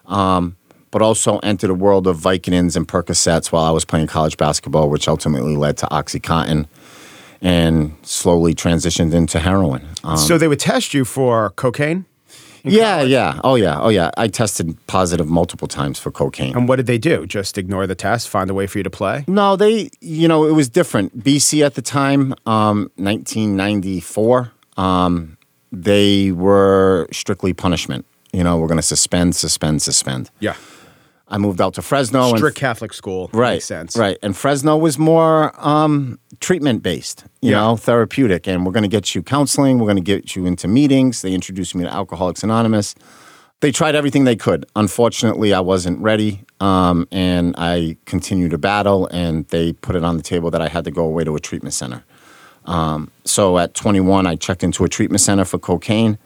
um, 0.06 0.56
but 0.92 1.02
also 1.02 1.40
entered 1.40 1.70
a 1.70 1.76
world 1.76 2.08
of 2.08 2.18
Vicodins 2.18 2.78
and 2.78 2.88
Percocets 2.88 3.52
while 3.52 3.66
I 3.66 3.72
was 3.72 3.84
playing 3.84 4.08
college 4.08 4.38
basketball, 4.38 4.90
which 4.90 5.08
ultimately 5.08 5.58
led 5.58 5.78
to 5.78 5.88
OxyContin. 5.88 6.68
And 7.44 7.96
slowly 8.04 8.54
transitioned 8.54 9.16
into 9.16 9.40
heroin. 9.40 9.84
Um, 10.04 10.16
so 10.16 10.38
they 10.38 10.48
would 10.48 10.60
test 10.60 10.94
you 10.94 11.04
for 11.04 11.50
cocaine, 11.50 12.06
yeah, 12.64 13.02
yeah. 13.02 13.40
Oh, 13.44 13.56
yeah. 13.56 13.80
Oh, 13.80 13.90
yeah. 13.90 14.12
I 14.18 14.28
tested 14.28 14.76
positive 14.88 15.28
multiple 15.28 15.68
times 15.68 16.00
for 16.00 16.12
cocaine. 16.12 16.56
and 16.56 16.68
what 16.68 16.78
did 16.78 16.88
they 16.88 16.98
do? 16.98 17.26
Just 17.26 17.58
ignore 17.58 17.88
the 17.88 17.96
test, 17.96 18.30
find 18.30 18.50
a 18.50 18.54
way 18.54 18.68
for 18.68 18.78
you 18.78 18.84
to 18.84 18.90
play? 18.90 19.26
no, 19.28 19.56
they, 19.56 19.90
you 20.00 20.28
know, 20.28 20.46
it 20.46 20.52
was 20.54 20.70
different. 20.70 21.24
BC 21.24 21.66
at 21.66 21.76
the 21.76 21.82
time, 21.82 22.34
um, 22.46 22.92
1994, 22.98 24.52
um, 24.78 25.38
they 25.72 26.32
were 26.32 27.08
strictly 27.12 27.54
punishment. 27.54 28.06
You 28.34 28.44
know, 28.44 28.58
we're 28.58 28.68
going 28.68 28.78
to 28.78 28.82
suspend, 28.84 29.36
suspend, 29.36 29.82
suspend. 29.82 30.30
Yeah, 30.40 30.56
I 31.32 31.38
moved 31.38 31.62
out 31.62 31.74
to 31.76 31.82
Fresno. 31.82 32.28
strict 32.36 32.58
and, 32.58 32.62
Catholic 32.62 32.94
school. 32.94 33.30
right, 33.34 33.54
makes 33.54 33.66
sense. 33.66 33.96
Right. 33.96 34.18
And 34.22 34.36
Fresno 34.36 34.76
was 34.78 35.00
more 35.00 35.54
um, 35.58 36.20
treatment 36.42 36.84
based, 36.84 37.24
you 37.42 37.52
Yeah. 37.52 37.62
know, 37.62 37.78
therapeutic. 37.78 38.48
And 38.48 38.66
we're 38.66 38.74
going 38.74 38.84
to 38.84 38.90
get 38.90 39.16
you 39.16 39.24
counseling. 39.24 39.80
We're 39.80 39.86
going 39.86 39.96
to 39.96 40.04
get 40.04 40.36
you 40.36 40.46
into 40.46 40.68
meetings. 40.68 41.22
They 41.22 41.34
introduced 41.34 41.74
me 41.74 41.86
to 41.86 41.90
Alcoholics 41.92 42.44
Anonymous. 42.44 42.96
They 43.62 43.72
tried 43.72 43.96
everything 43.96 44.26
they 44.26 44.36
could. 44.36 44.66
Unfortunately, 44.76 45.54
I 45.54 45.62
wasn't 45.62 46.00
ready. 46.00 46.44
Um, 46.60 47.08
and 47.12 47.56
I 47.58 47.96
continued 48.06 48.52
to 48.52 48.58
battle. 48.58 49.08
And 49.08 49.48
they 49.48 49.72
put 49.72 49.96
it 49.96 50.04
on 50.04 50.18
the 50.18 50.24
table 50.24 50.52
that 50.52 50.62
I 50.62 50.68
had 50.68 50.84
to 50.84 50.92
go 50.92 51.06
away 51.06 51.24
to 51.24 51.36
a 51.36 51.40
treatment 51.40 51.74
center. 51.74 52.04
Um, 52.66 53.10
so 53.24 53.58
at 53.58 53.74
21, 53.74 54.28
I 54.28 54.36
checked 54.36 54.64
into 54.64 54.84
a 54.84 54.90
treatment 54.90 55.22
center 55.22 55.46
for 55.46 55.60
cocaine. 55.60 56.18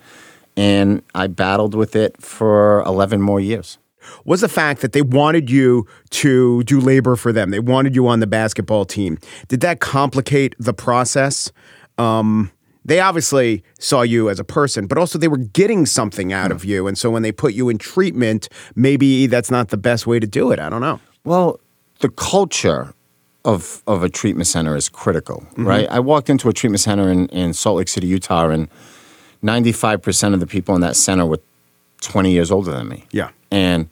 And 0.57 1.03
I 1.13 1.27
battled 1.27 1.75
with 1.75 1.95
it 1.95 2.19
for 2.21 2.81
11 2.87 3.21
more 3.21 3.39
years. 3.39 3.77
Was 4.25 4.41
the 4.41 4.49
fact 4.49 4.81
that 4.81 4.91
they 4.91 5.01
wanted 5.01 5.49
you 5.49 5.87
to 6.11 6.63
do 6.63 6.79
labor 6.79 7.15
for 7.15 7.31
them. 7.31 7.51
They 7.51 7.59
wanted 7.59 7.95
you 7.95 8.07
on 8.07 8.19
the 8.19 8.27
basketball 8.27 8.85
team. 8.85 9.17
Did 9.47 9.61
that 9.61 9.79
complicate 9.79 10.55
the 10.59 10.73
process? 10.73 11.51
Um, 11.97 12.51
they 12.83 12.99
obviously 12.99 13.63
saw 13.79 14.03
you 14.03 14.29
as 14.29 14.39
a 14.39 14.43
person, 14.43 14.85
but 14.85 14.97
also 14.97 15.17
they 15.17 15.27
were 15.27 15.37
getting 15.37 15.85
something 15.85 16.31
out 16.31 16.51
of 16.51 16.63
you. 16.63 16.87
And 16.87 16.97
so 16.97 17.09
when 17.09 17.23
they 17.23 17.31
put 17.31 17.53
you 17.53 17.67
in 17.69 17.79
treatment, 17.79 18.47
maybe 18.75 19.25
that's 19.25 19.49
not 19.49 19.69
the 19.69 19.77
best 19.77 20.05
way 20.05 20.19
to 20.19 20.27
do 20.27 20.51
it. 20.51 20.59
I 20.59 20.69
don't 20.69 20.81
know. 20.81 20.99
Well, 21.23 21.59
the 21.99 22.09
culture 22.09 22.93
of 23.43 23.83
of 23.87 24.03
a 24.03 24.09
treatment 24.09 24.47
center 24.47 24.75
is 24.75 24.89
critical, 24.89 25.45
right? 25.57 25.87
I 25.89 25.99
walked 25.99 26.29
into 26.29 26.49
a 26.49 26.53
treatment 26.53 26.81
center 26.81 27.11
in, 27.11 27.27
in 27.29 27.53
Salt 27.53 27.77
Lake 27.77 27.87
City, 27.87 28.07
Utah, 28.07 28.49
and 28.49 28.67
95% 29.43 30.33
of 30.33 30.39
the 30.39 30.47
people 30.47 30.75
in 30.75 30.81
that 30.81 30.95
center 30.95 31.25
were 31.25 31.39
20 32.01 32.31
years 32.31 32.51
older 32.51 32.71
than 32.71 32.87
me. 32.87 33.05
Yeah. 33.11 33.29
And 33.51 33.89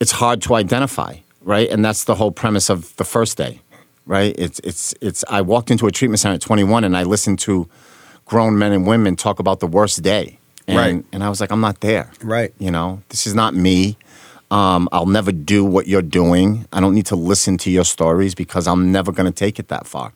it's 0.00 0.12
hard 0.12 0.42
to 0.42 0.54
identify, 0.54 1.16
right? 1.42 1.68
And 1.68 1.84
that's 1.84 2.04
the 2.04 2.14
whole 2.14 2.30
premise 2.30 2.70
of 2.70 2.94
the 2.96 3.04
first 3.04 3.36
day, 3.36 3.60
right? 4.06 4.34
It's 4.38 4.60
it's 4.60 4.94
it's 5.00 5.24
I 5.28 5.40
walked 5.42 5.70
into 5.70 5.86
a 5.86 5.92
treatment 5.92 6.20
center 6.20 6.34
at 6.34 6.40
21 6.40 6.84
and 6.84 6.96
I 6.96 7.02
listened 7.02 7.38
to 7.40 7.68
grown 8.24 8.58
men 8.58 8.72
and 8.72 8.86
women 8.86 9.16
talk 9.16 9.38
about 9.38 9.60
the 9.60 9.66
worst 9.66 10.02
day. 10.02 10.38
And, 10.66 10.76
Right. 10.76 11.04
And 11.12 11.24
I 11.24 11.30
was 11.30 11.40
like, 11.40 11.50
I'm 11.50 11.62
not 11.62 11.80
there. 11.80 12.10
Right. 12.22 12.52
You 12.58 12.70
know, 12.70 13.02
this 13.08 13.26
is 13.26 13.34
not 13.34 13.54
me. 13.54 13.96
Um, 14.50 14.88
I'll 14.92 15.06
never 15.06 15.32
do 15.32 15.64
what 15.64 15.86
you're 15.86 16.02
doing. 16.02 16.66
I 16.72 16.80
don't 16.80 16.94
need 16.94 17.06
to 17.06 17.16
listen 17.16 17.58
to 17.58 17.70
your 17.70 17.84
stories 17.84 18.34
because 18.34 18.66
I'm 18.66 18.92
never 18.92 19.12
going 19.12 19.30
to 19.30 19.36
take 19.36 19.58
it 19.58 19.68
that 19.68 19.86
far. 19.86 20.12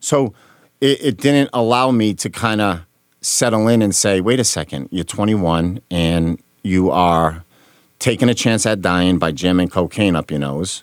So 0.00 0.32
it, 0.80 1.00
it 1.00 1.16
didn't 1.18 1.50
allow 1.52 1.90
me 1.90 2.14
to 2.14 2.30
kind 2.30 2.60
of 2.60 2.80
settle 3.20 3.68
in 3.68 3.82
and 3.82 3.94
say, 3.94 4.20
wait 4.20 4.40
a 4.40 4.44
second, 4.44 4.88
you're 4.90 5.04
21 5.04 5.80
and 5.90 6.40
you 6.62 6.90
are 6.90 7.44
taking 8.00 8.28
a 8.28 8.34
chance 8.34 8.66
at 8.66 8.82
dying 8.82 9.18
by 9.18 9.30
jamming 9.30 9.68
cocaine 9.68 10.16
up 10.16 10.30
your 10.30 10.40
nose, 10.40 10.82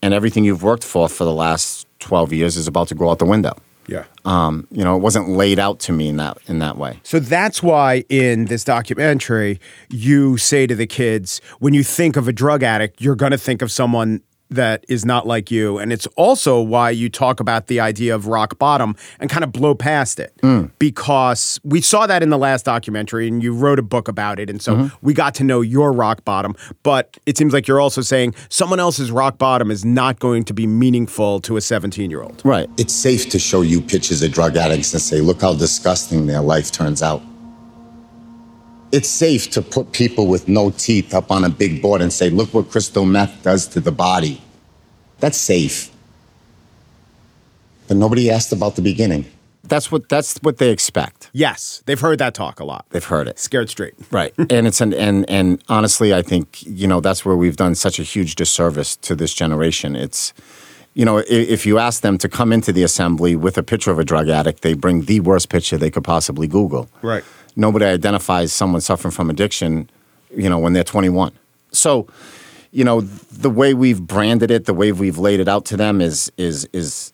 and 0.00 0.14
everything 0.14 0.44
you've 0.44 0.62
worked 0.62 0.84
for 0.84 1.08
for 1.08 1.24
the 1.24 1.32
last 1.32 1.88
12 1.98 2.32
years 2.32 2.56
is 2.56 2.68
about 2.68 2.86
to 2.88 2.94
go 2.94 3.10
out 3.10 3.18
the 3.18 3.26
window. 3.26 3.56
Yeah. 3.88 4.04
Um, 4.24 4.68
you 4.70 4.84
know, 4.84 4.94
it 4.94 5.00
wasn't 5.00 5.30
laid 5.30 5.58
out 5.58 5.80
to 5.80 5.92
me 5.92 6.08
in 6.08 6.16
that 6.18 6.38
in 6.46 6.60
that 6.60 6.76
way. 6.76 7.00
So 7.02 7.18
that's 7.18 7.60
why 7.60 8.04
in 8.08 8.44
this 8.44 8.62
documentary, 8.62 9.58
you 9.88 10.36
say 10.36 10.68
to 10.68 10.76
the 10.76 10.86
kids, 10.86 11.40
when 11.58 11.74
you 11.74 11.82
think 11.82 12.16
of 12.16 12.28
a 12.28 12.32
drug 12.32 12.62
addict, 12.62 13.00
you're 13.00 13.16
going 13.16 13.32
to 13.32 13.38
think 13.38 13.62
of 13.62 13.72
someone 13.72 14.22
that 14.50 14.84
is 14.88 15.04
not 15.04 15.26
like 15.26 15.50
you. 15.50 15.78
And 15.78 15.92
it's 15.92 16.06
also 16.16 16.60
why 16.60 16.90
you 16.90 17.08
talk 17.08 17.40
about 17.40 17.68
the 17.68 17.80
idea 17.80 18.14
of 18.14 18.26
rock 18.26 18.58
bottom 18.58 18.96
and 19.18 19.30
kind 19.30 19.44
of 19.44 19.52
blow 19.52 19.74
past 19.74 20.20
it. 20.20 20.34
Hmm. 20.40 20.66
Because 20.78 21.60
we 21.64 21.80
saw 21.80 22.06
that 22.06 22.22
in 22.22 22.30
the 22.30 22.38
last 22.38 22.64
documentary 22.64 23.28
and 23.28 23.42
you 23.42 23.54
wrote 23.54 23.78
a 23.78 23.82
book 23.82 24.08
about 24.08 24.38
it. 24.38 24.50
And 24.50 24.60
so 24.60 24.74
mm-hmm. 24.74 25.06
we 25.06 25.14
got 25.14 25.34
to 25.36 25.44
know 25.44 25.60
your 25.60 25.92
rock 25.92 26.24
bottom. 26.24 26.54
But 26.82 27.16
it 27.26 27.38
seems 27.38 27.52
like 27.52 27.68
you're 27.68 27.80
also 27.80 28.02
saying 28.02 28.34
someone 28.48 28.80
else's 28.80 29.10
rock 29.10 29.38
bottom 29.38 29.70
is 29.70 29.84
not 29.84 30.18
going 30.18 30.44
to 30.44 30.54
be 30.54 30.66
meaningful 30.66 31.40
to 31.42 31.56
a 31.56 31.60
17 31.60 32.10
year 32.10 32.22
old. 32.22 32.42
Right. 32.44 32.68
It's 32.76 32.94
safe 32.94 33.28
to 33.30 33.38
show 33.38 33.62
you 33.62 33.80
pictures 33.80 34.22
of 34.22 34.32
drug 34.32 34.56
addicts 34.56 34.92
and 34.92 35.00
say, 35.00 35.20
look 35.20 35.40
how 35.40 35.54
disgusting 35.54 36.26
their 36.26 36.40
life 36.40 36.72
turns 36.72 37.02
out. 37.02 37.22
It's 38.92 39.08
safe 39.08 39.50
to 39.50 39.62
put 39.62 39.92
people 39.92 40.26
with 40.26 40.48
no 40.48 40.70
teeth 40.70 41.14
up 41.14 41.30
on 41.30 41.44
a 41.44 41.48
big 41.48 41.80
board 41.80 42.00
and 42.00 42.12
say, 42.12 42.28
look 42.30 42.52
what 42.52 42.70
crystal 42.70 43.04
meth 43.04 43.42
does 43.42 43.66
to 43.68 43.80
the 43.80 43.92
body. 43.92 44.42
That's 45.20 45.38
safe. 45.38 45.90
But 47.86 47.96
nobody 47.96 48.30
asked 48.30 48.52
about 48.52 48.76
the 48.76 48.82
beginning. 48.82 49.26
That's 49.62 49.92
what 49.92 50.08
that's 50.08 50.38
what 50.38 50.58
they 50.58 50.70
expect. 50.70 51.30
Yes, 51.32 51.82
they've 51.86 52.00
heard 52.00 52.18
that 52.18 52.34
talk 52.34 52.58
a 52.58 52.64
lot. 52.64 52.86
They've 52.90 53.04
heard 53.04 53.28
it. 53.28 53.38
Scared 53.38 53.70
straight. 53.70 53.94
Right. 54.10 54.34
and 54.50 54.66
it's 54.66 54.80
an 54.80 54.92
and 54.94 55.28
and 55.30 55.62
honestly, 55.68 56.12
I 56.12 56.22
think 56.22 56.62
you 56.66 56.88
know 56.88 57.00
that's 57.00 57.24
where 57.24 57.36
we've 57.36 57.56
done 57.56 57.76
such 57.76 58.00
a 58.00 58.02
huge 58.02 58.34
disservice 58.34 58.96
to 58.96 59.14
this 59.14 59.32
generation. 59.32 59.94
It's 59.94 60.32
you 60.94 61.04
know, 61.04 61.22
if 61.28 61.66
you 61.66 61.78
ask 61.78 62.02
them 62.02 62.18
to 62.18 62.28
come 62.28 62.52
into 62.52 62.72
the 62.72 62.82
assembly 62.82 63.36
with 63.36 63.56
a 63.56 63.62
picture 63.62 63.92
of 63.92 63.98
a 63.98 64.04
drug 64.04 64.28
addict, 64.28 64.62
they 64.62 64.74
bring 64.74 65.02
the 65.02 65.20
worst 65.20 65.48
picture 65.48 65.78
they 65.78 65.90
could 65.90 66.04
possibly 66.04 66.48
Google. 66.48 66.88
Right. 67.00 67.22
Nobody 67.56 67.84
identifies 67.84 68.52
someone 68.52 68.80
suffering 68.80 69.12
from 69.12 69.30
addiction, 69.30 69.90
you 70.34 70.48
know, 70.48 70.58
when 70.58 70.72
they're 70.72 70.84
21. 70.84 71.32
So, 71.72 72.06
you 72.70 72.84
know, 72.84 73.00
the 73.00 73.50
way 73.50 73.74
we've 73.74 74.00
branded 74.00 74.50
it, 74.50 74.66
the 74.66 74.74
way 74.74 74.92
we've 74.92 75.18
laid 75.18 75.40
it 75.40 75.48
out 75.48 75.64
to 75.66 75.76
them 75.76 76.00
is 76.00 76.30
is 76.36 76.68
is 76.72 77.12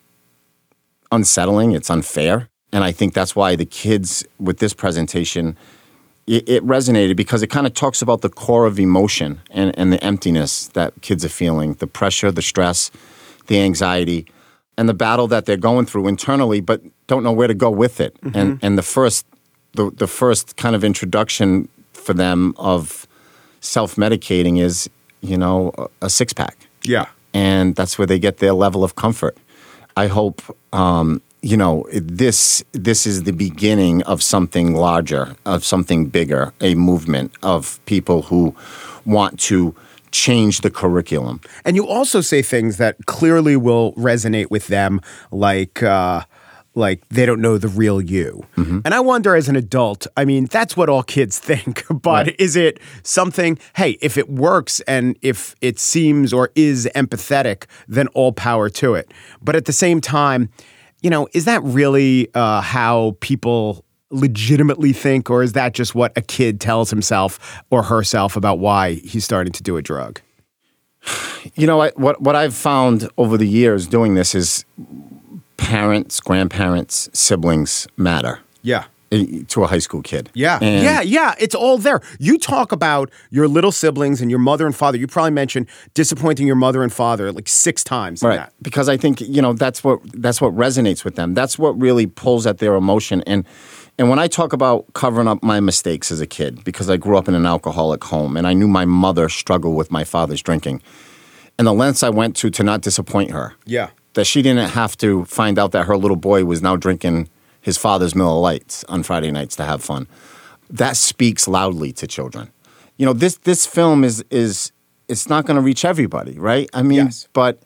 unsettling. 1.11 1.73
It's 1.73 1.91
unfair, 1.91 2.49
and 2.73 2.85
I 2.85 2.93
think 2.93 3.15
that's 3.15 3.35
why 3.35 3.57
the 3.57 3.67
kids 3.67 4.25
with 4.39 4.59
this 4.59 4.75
presentation 4.75 5.57
it, 6.27 6.49
it 6.49 6.67
resonated 6.67 7.17
because 7.17 7.43
it 7.43 7.49
kind 7.49 7.67
of 7.67 7.75
talks 7.75 8.03
about 8.03 8.21
the 8.21 8.29
core 8.29 8.67
of 8.67 8.79
emotion 8.79 9.41
and, 9.51 9.77
and 9.79 9.93
the 9.93 10.03
emptiness 10.03 10.69
that 10.69 11.01
kids 11.01 11.25
are 11.25 11.31
feeling, 11.31 11.75
the 11.75 11.87
pressure, 11.87 12.33
the 12.33 12.43
stress, 12.43 12.91
the 13.47 13.61
anxiety, 13.61 14.27
and 14.77 14.89
the 14.89 14.95
battle 14.95 15.29
that 15.29 15.47
they're 15.47 15.57
going 15.57 15.87
through 15.87 16.09
internally, 16.09 16.61
but 16.61 16.83
don't 17.07 17.23
know 17.23 17.33
where 17.33 17.49
to 17.49 17.55
go 17.55 17.71
with 17.71 18.01
it. 18.01 18.21
Mm-hmm. 18.21 18.39
And 18.39 18.59
and 18.63 18.79
the 18.79 18.83
first 18.83 19.25
the 19.77 19.91
the 19.97 20.07
first 20.07 20.57
kind 20.57 20.75
of 20.77 20.83
introduction 20.85 21.69
for 21.93 22.15
them 22.15 22.55
of 22.57 23.07
self 23.61 23.97
medicating 23.97 24.61
is 24.61 24.89
you 25.21 25.37
know 25.37 25.73
a, 25.79 25.87
a 26.07 26.11
six 26.11 26.33
pack 26.33 26.57
Yeah. 26.85 27.07
and 27.35 27.75
that's 27.77 27.99
where 27.99 28.07
they 28.07 28.19
get 28.19 28.37
their 28.39 28.53
level 28.55 28.83
of 28.85 28.95
comfort. 28.95 29.37
I 29.97 30.09
hope 30.09 30.43
um, 30.73 31.21
you 31.43 31.57
know 31.57 31.85
this. 31.93 32.65
This 32.73 33.07
is 33.07 33.23
the 33.23 33.33
beginning 33.33 34.03
of 34.13 34.23
something 34.23 34.75
larger, 34.75 35.35
of 35.45 35.65
something 35.65 36.11
bigger, 36.11 36.53
a 36.61 36.75
movement 36.75 37.31
of 37.43 37.81
people 37.87 38.23
who 38.29 38.55
want 39.05 39.41
to 39.49 39.75
change 40.11 40.61
the 40.61 40.71
curriculum. 40.71 41.41
And 41.65 41.77
you 41.77 41.87
also 41.89 42.21
say 42.23 42.43
things 42.43 42.77
that 42.77 42.95
clearly 43.07 43.57
will 43.57 43.93
resonate 43.95 44.51
with 44.51 44.67
them, 44.69 45.01
like 45.31 45.83
uh, 45.83 46.21
like 46.77 47.09
they 47.09 47.27
don't 47.27 47.41
know 47.41 47.59
the 47.59 47.69
real 47.69 48.01
you. 48.01 48.45
And 48.57 48.89
I 48.95 49.01
wonder, 49.01 49.35
as 49.35 49.49
an 49.49 49.57
adult, 49.57 50.07
I 50.17 50.25
mean, 50.25 50.47
that's 50.47 50.77
what 50.77 50.89
all 50.89 51.03
kids 51.03 51.39
think. 51.51 51.85
But 51.91 52.27
Right. 52.27 52.37
is 52.39 52.55
it 52.55 52.79
something? 53.03 53.59
Hey, 53.75 53.99
if 54.01 54.17
it 54.17 54.29
works 54.29 54.81
and 54.87 55.17
if 55.23 55.55
it 55.61 55.79
seems 55.79 56.33
or 56.33 56.51
is 56.55 56.89
empathetic, 56.95 57.65
then 57.89 58.07
all 58.09 58.33
power 58.33 58.69
to 58.71 58.95
it. 58.95 59.11
But 59.43 59.57
at 59.57 59.65
the 59.65 59.73
same 59.73 60.01
time, 60.01 60.51
you 61.03 61.11
know, 61.11 61.27
is 61.35 61.45
that 61.47 61.63
really 61.65 62.29
uh, 62.35 62.61
how 62.61 63.17
people? 63.21 63.83
legitimately 64.13 64.93
think 64.93 65.29
or 65.31 65.43
is 65.43 65.55
that 65.55 65.75
just 65.75 65.93
what 65.93 66.17
a 66.17 66.23
kid 66.23 66.61
tells 66.61 66.91
himself 66.91 67.61
or 67.71 67.83
herself 67.83 68.37
about 68.37 68.61
why 68.61 68.95
he's 68.95 69.25
starting 69.25 69.53
to 69.53 69.65
do 69.65 69.77
a 69.77 69.83
drug 69.83 70.21
You 71.57 71.67
know, 71.67 71.83
I, 71.83 71.91
what 71.97 72.23
what 72.23 72.37
I've 72.37 72.55
found 72.55 73.09
over 73.19 73.37
the 73.37 73.49
years 73.49 73.89
doing 73.89 74.15
this 74.15 74.33
is 74.33 74.65
parents, 75.57 76.21
grandparents, 76.21 77.09
siblings 77.13 77.87
matter 77.97 78.41
yeah 78.63 78.85
eh, 79.13 79.43
to 79.49 79.63
a 79.63 79.67
high 79.69 79.79
school 79.79 80.03
kid. 80.03 80.29
Yeah. 80.35 80.59
And- 80.61 80.83
yeah, 80.83 81.01
yeah. 81.01 81.35
It's 81.39 81.55
all 81.55 81.79
there. 81.79 82.01
You 82.19 82.39
talk 82.39 82.73
about 82.73 83.11
your 83.31 83.47
little 83.47 83.71
siblings 83.71 84.21
and 84.21 84.29
your 84.31 84.41
mother 84.41 84.67
and 84.67 84.75
father. 84.75 84.99
You 84.99 85.07
probably 85.07 85.31
mentioned 85.31 85.69
disappointing 85.95 86.47
your 86.49 86.57
mother 86.57 86.83
and 86.83 86.93
father 86.93 87.31
like 87.31 87.47
six 87.49 87.85
times. 87.85 88.23
right 88.23 88.37
that. 88.39 88.53
because 88.63 88.89
i 88.89 88.97
think 88.97 89.21
you 89.21 89.41
know 89.41 89.53
that's 89.53 89.85
what 89.85 90.01
that's 90.21 90.41
what 90.41 90.53
resonates 90.57 91.05
with 91.05 91.15
them 91.15 91.35
that's 91.35 91.57
what 91.59 91.79
really 91.81 92.07
pulls 92.07 92.47
at 92.47 92.59
their 92.59 92.75
emotion 92.75 93.23
and 93.27 93.45
and 93.99 94.11
when 94.11 94.19
i 94.19 94.27
talk 94.27 94.53
about 94.53 94.85
covering 94.95 95.29
up 95.29 95.43
my 95.43 95.61
mistakes 95.61 96.11
as 96.11 96.21
a 96.21 96.27
kid 96.27 96.65
because 96.65 96.91
i 96.91 96.97
grew 96.97 97.17
up 97.17 97.29
in 97.29 97.35
an 97.35 97.47
alcoholic 97.47 98.03
home 98.05 98.37
and 98.37 98.47
i 98.47 98.53
knew 98.53 98.67
my 98.69 98.85
mother 98.85 99.29
struggled 99.29 99.77
with 99.77 99.91
my 99.93 100.03
father's 100.05 100.43
drinking 100.43 100.83
and 101.59 101.67
the 101.67 101.73
lengths 101.73 102.03
i 102.03 102.11
went 102.11 102.35
to 102.37 102.51
to 102.51 102.63
not 102.65 102.81
disappoint 102.83 103.31
her 103.31 103.55
Yeah. 103.65 103.91
That 104.17 104.27
she 104.27 104.41
didn't 104.43 104.71
have 104.71 104.97
to 104.97 105.25
find 105.27 105.59
out 105.59 105.73
that 105.73 105.85
her 105.87 105.97
little 105.97 106.17
boy 106.17 106.45
was 106.45 106.63
now 106.63 106.75
drinking 106.75 107.29
his 107.61 107.77
father's 107.77 108.15
Miller 108.15 108.41
Lights 108.41 108.83
on 108.89 109.03
Friday 109.03 109.31
nights 109.31 109.57
to 109.57 109.65
have 109.65 109.85
fun. 109.85 110.09
That 110.71 110.97
speaks 110.97 111.47
loudly 111.47 111.93
to 111.93 112.07
children. 112.07 112.51
You 112.97 113.05
know, 113.07 113.13
this 113.13 113.37
this 113.39 113.67
film 113.67 114.05
is 114.05 114.25
is 114.31 114.73
it's 115.07 115.29
not 115.29 115.45
going 115.47 115.57
to 115.57 115.61
reach 115.61 115.85
everybody, 115.85 116.39
right? 116.39 116.69
I 116.73 116.83
mean, 116.83 117.05
Yes. 117.07 117.29
but 117.35 117.63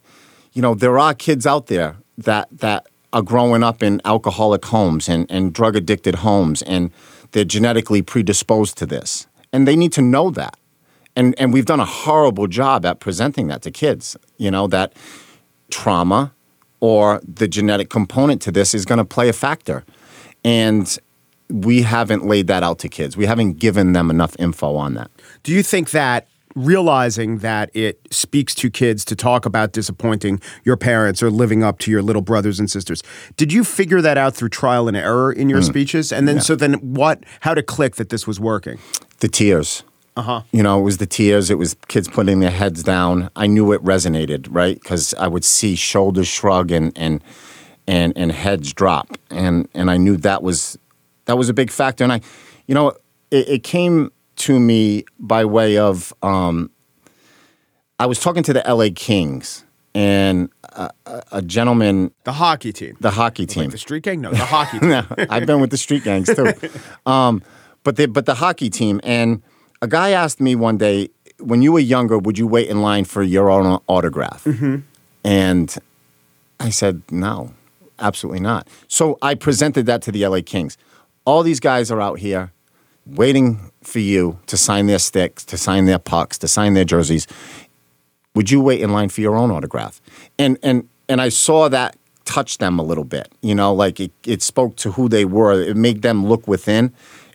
you 0.53 0.61
know, 0.61 0.75
there 0.75 0.99
are 0.99 1.15
kids 1.15 1.47
out 1.47 1.67
there 1.69 1.97
that 2.19 2.49
that 2.51 2.87
are 3.13 3.23
growing 3.23 3.63
up 3.63 3.83
in 3.83 4.01
alcoholic 4.05 4.65
homes 4.67 5.09
and, 5.09 5.27
and 5.31 5.53
drug 5.53 5.77
addicted 5.77 6.17
homes 6.17 6.63
and 6.63 6.91
they're 7.33 7.45
genetically 7.45 8.03
predisposed 8.03 8.77
to 8.79 8.87
this. 8.87 9.27
And 9.53 9.67
they 9.69 9.77
need 9.77 9.93
to 9.93 10.03
know 10.03 10.31
that. 10.31 10.57
And 11.15 11.35
and 11.39 11.53
we've 11.53 11.67
done 11.67 11.81
a 11.81 11.91
horrible 12.05 12.49
job 12.49 12.85
at 12.85 12.99
presenting 12.99 13.47
that 13.49 13.63
to 13.63 13.71
kids, 13.71 14.17
you 14.37 14.51
know, 14.51 14.67
that 14.67 14.93
trauma 15.71 16.33
or 16.81 17.21
the 17.27 17.47
genetic 17.47 17.91
component 17.91 18.43
to 18.43 18.53
this 18.53 18.75
is 18.75 18.85
going 18.85 18.99
to 18.99 19.05
play 19.05 19.29
a 19.29 19.33
factor. 19.33 19.85
And 20.45 20.99
we 21.49 21.83
haven't 21.83 22.27
laid 22.27 22.47
that 22.47 22.63
out 22.63 22.79
to 22.81 22.89
kids. 22.89 23.17
We 23.17 23.27
haven't 23.27 23.55
given 23.55 23.93
them 23.93 24.11
enough 24.11 24.37
info 24.39 24.77
on 24.77 24.95
that. 24.95 25.11
Do 25.43 25.53
you 25.53 25.63
think 25.63 25.91
that 25.91 26.29
realizing 26.57 27.39
that 27.39 27.71
it 27.75 28.01
speaks 28.11 28.55
to 28.57 28.71
kids 28.71 29.05
to 29.05 29.15
talk 29.15 29.47
about 29.47 29.73
disappointing 29.73 30.41
your 30.65 30.77
parents 30.77 31.23
or 31.23 31.31
living 31.31 31.63
up 31.63 31.79
to 31.79 31.91
your 31.91 32.03
little 32.03 32.23
brothers 32.23 32.59
and 32.59 32.71
sisters, 32.71 33.03
did 33.37 33.53
you 33.53 33.63
figure 33.65 34.01
that 34.01 34.19
out 34.19 34.35
through 34.35 34.49
trial 34.49 34.89
and 34.89 34.97
error 34.97 35.33
in 35.33 35.49
your 35.49 35.61
mm. 35.61 35.67
speeches? 35.67 36.13
And 36.13 36.27
then, 36.27 36.41
so 36.41 36.57
then 36.57 36.75
what, 36.75 37.23
how 37.41 37.55
to 37.55 37.63
click 37.63 37.97
that 37.97 38.09
this 38.09 38.27
was 38.27 38.41
working? 38.41 38.79
The 39.19 39.29
tears. 39.29 39.85
Uh 40.17 40.23
huh. 40.23 40.43
You 40.53 40.63
know, 40.63 40.79
it 40.81 40.83
was 40.83 40.99
the 40.99 41.07
tears. 41.07 41.51
It 41.51 41.59
was 41.59 41.75
kids 41.89 42.09
putting 42.09 42.41
their 42.41 42.51
heads 42.51 42.83
down. 42.83 43.31
I 43.37 43.47
knew 43.47 43.73
it 43.73 43.83
resonated, 43.83 44.49
right? 44.51 44.75
Because 44.81 45.15
I 45.15 45.29
would 45.29 45.45
see 45.45 45.77
shoulders 45.77 46.27
shrug 46.29 46.71
and 46.73 46.93
and 46.97 47.23
and 47.87 48.13
and 48.17 48.33
heads 48.33 48.73
drop, 48.73 49.09
and 49.31 49.69
and 49.75 49.91
I 49.91 49.97
knew 49.97 50.17
that 50.19 50.43
was 50.43 50.77
that 51.27 51.39
was 51.39 51.49
a 51.49 51.55
big 51.55 51.71
factor. 51.71 52.03
And 52.05 52.13
I, 52.13 52.21
you 52.67 52.75
know, 52.75 52.89
it, 53.31 53.49
it 53.49 53.63
came 53.63 54.11
to 54.37 54.59
me 54.59 55.05
by 55.19 55.45
way 55.45 55.79
of 55.79 56.13
um, 56.23 56.71
I 57.99 58.07
was 58.07 58.19
talking 58.21 58.43
to 58.45 58.53
the 58.53 58.67
L.A. 58.67 58.91
Kings 58.91 59.65
and 59.95 60.49
a, 60.73 60.91
a 61.33 61.43
gentleman, 61.43 62.13
The 62.25 62.33
hockey 62.33 62.73
team. 62.73 62.97
the 63.01 63.11
hockey 63.11 63.45
team. 63.47 63.65
Like 63.65 63.73
the 63.73 63.79
street 63.79 64.03
gang? 64.05 64.21
No, 64.21 64.31
the 64.31 64.39
hockey 64.39 64.79
team. 64.81 64.89
no, 64.91 65.05
I've 65.29 65.47
been 65.47 65.61
with 65.61 65.71
the 65.71 65.77
street 65.77 66.05
gangs 66.05 66.35
too. 66.35 66.53
Um, 67.07 67.43
but 67.85 67.97
the 67.97 68.07
but 68.07 68.27
the 68.27 68.35
hockey 68.35 68.71
team 68.71 69.01
and 69.05 69.43
a 69.83 69.89
guy 69.89 70.11
asked 70.11 70.41
me 70.41 70.55
one 70.55 70.77
day, 70.79 71.09
when 71.39 71.63
you 71.63 71.73
were 71.73 71.81
younger, 71.81 72.19
would 72.19 72.39
you 72.39 72.47
wait 72.47 72.69
in 72.69 72.83
line 72.83 73.05
for 73.05 73.23
your 73.23 73.51
own 73.51 73.81
autograph? 73.87 74.45
Mm-hmm. 74.45 74.77
And 75.25 75.77
I 76.59 76.71
said, 76.71 77.03
no, 77.11 77.55
absolutely 77.99 78.41
not. 78.41 78.69
So 78.89 79.19
I 79.23 79.35
presented 79.35 79.87
that 79.87 80.03
to 80.03 80.13
the 80.13 80.27
LA 80.27 80.41
Kings. 80.45 80.77
All 81.25 81.43
these 81.43 81.61
guys 81.61 81.91
are 81.91 82.01
out 82.01 82.19
here 82.19 82.53
waiting 83.07 83.71
for 83.83 83.99
you 83.99 84.39
to 84.47 84.57
sign 84.57 84.87
their 84.87 84.99
sticks, 84.99 85.45
to 85.47 85.57
sign 85.57 85.87
their 85.87 85.99
pucks, 85.99 86.39
to 86.39 86.49
sign 86.49 86.75
their 86.75 86.85
jerseys. 86.85 87.27
Would 88.35 88.51
you 88.51 88.61
wait 88.61 88.81
in 88.81 88.93
line 88.93 89.09
for 89.09 89.21
your 89.21 89.37
own 89.37 89.51
autograph? 89.51 90.01
And 90.39 90.59
and 90.63 90.89
and 91.09 91.21
I 91.21 91.31
saw 91.31 91.69
that 91.69 91.97
touch 92.25 92.59
them 92.59 92.79
a 92.79 92.83
little 92.83 93.05
bit. 93.05 93.33
You 93.43 93.55
know, 93.55 93.75
like 93.75 93.99
it, 93.99 94.13
it 94.25 94.43
spoke 94.43 94.77
to 94.77 94.93
who 94.93 95.09
they 95.09 95.25
were. 95.25 95.61
It 95.61 95.77
made 95.77 96.03
them 96.03 96.27
look 96.27 96.47
within. 96.47 96.93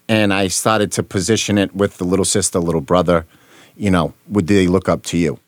And 0.07 0.33
I 0.33 0.47
started 0.47 0.91
to 0.93 1.03
position 1.03 1.57
it 1.57 1.75
with 1.75 1.97
the 1.97 2.03
little 2.03 2.25
sister, 2.25 2.59
little 2.59 2.81
brother. 2.81 3.25
You 3.75 3.91
know, 3.91 4.13
would 4.29 4.47
they 4.47 4.67
look 4.67 4.87
up 4.87 5.03
to 5.03 5.17
you? 5.17 5.39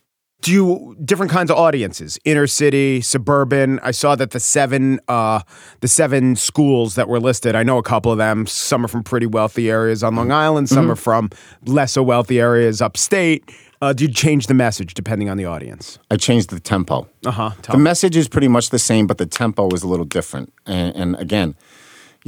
Do 0.41 0.51
you 0.51 0.97
different 1.03 1.31
kinds 1.31 1.49
of 1.49 1.57
audiences? 1.57 2.19
Inner 2.23 2.45
city, 2.45 3.01
suburban. 3.01 3.79
I 3.81 3.91
saw 3.91 4.15
that 4.15 4.31
the 4.31 4.39
seven, 4.39 4.99
uh, 5.07 5.41
the 5.81 5.87
seven 5.87 6.35
schools 6.35 6.95
that 6.95 7.07
were 7.07 7.19
listed. 7.19 7.55
I 7.55 7.63
know 7.63 7.77
a 7.77 7.83
couple 7.83 8.11
of 8.11 8.19
them. 8.19 8.45
Some 8.45 8.85
are 8.85 8.87
from 8.87 9.03
pretty 9.03 9.25
wealthy 9.25 9.69
areas 9.71 10.03
on 10.03 10.15
Long 10.15 10.31
Island. 10.31 10.69
Some 10.69 10.91
are 10.91 10.95
from 10.95 11.31
less 11.65 11.93
so 11.93 12.03
wealthy 12.03 12.39
areas 12.39 12.81
upstate. 12.81 13.49
Uh, 13.81 13.93
do 13.93 14.05
you 14.05 14.11
change 14.11 14.47
the 14.47 14.53
message 14.53 14.93
depending 14.93 15.29
on 15.29 15.37
the 15.37 15.45
audience? 15.45 15.97
I 16.11 16.17
changed 16.17 16.49
the 16.49 16.59
tempo. 16.59 17.07
Uh 17.25 17.31
huh. 17.31 17.51
The 17.69 17.77
message 17.77 18.15
is 18.15 18.27
pretty 18.27 18.47
much 18.47 18.69
the 18.69 18.79
same, 18.79 19.07
but 19.07 19.17
the 19.17 19.25
tempo 19.25 19.69
is 19.71 19.81
a 19.83 19.87
little 19.87 20.05
different. 20.05 20.53
And, 20.65 20.95
and 20.95 21.15
again, 21.15 21.55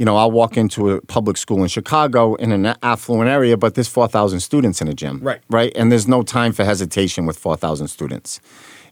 you 0.00 0.06
know, 0.06 0.16
I'll 0.16 0.30
walk 0.30 0.56
into 0.56 0.92
a 0.92 1.02
public 1.02 1.36
school 1.36 1.62
in 1.62 1.68
Chicago 1.68 2.34
in 2.36 2.52
an 2.52 2.74
affluent 2.82 3.28
area, 3.28 3.58
but 3.58 3.74
there's 3.74 3.86
4,000 3.86 4.40
students 4.40 4.80
in 4.80 4.88
a 4.88 4.94
gym. 4.94 5.20
Right. 5.20 5.42
Right. 5.50 5.72
And 5.76 5.92
there's 5.92 6.08
no 6.08 6.22
time 6.22 6.52
for 6.52 6.64
hesitation 6.64 7.26
with 7.26 7.36
4,000 7.36 7.88
students. 7.88 8.40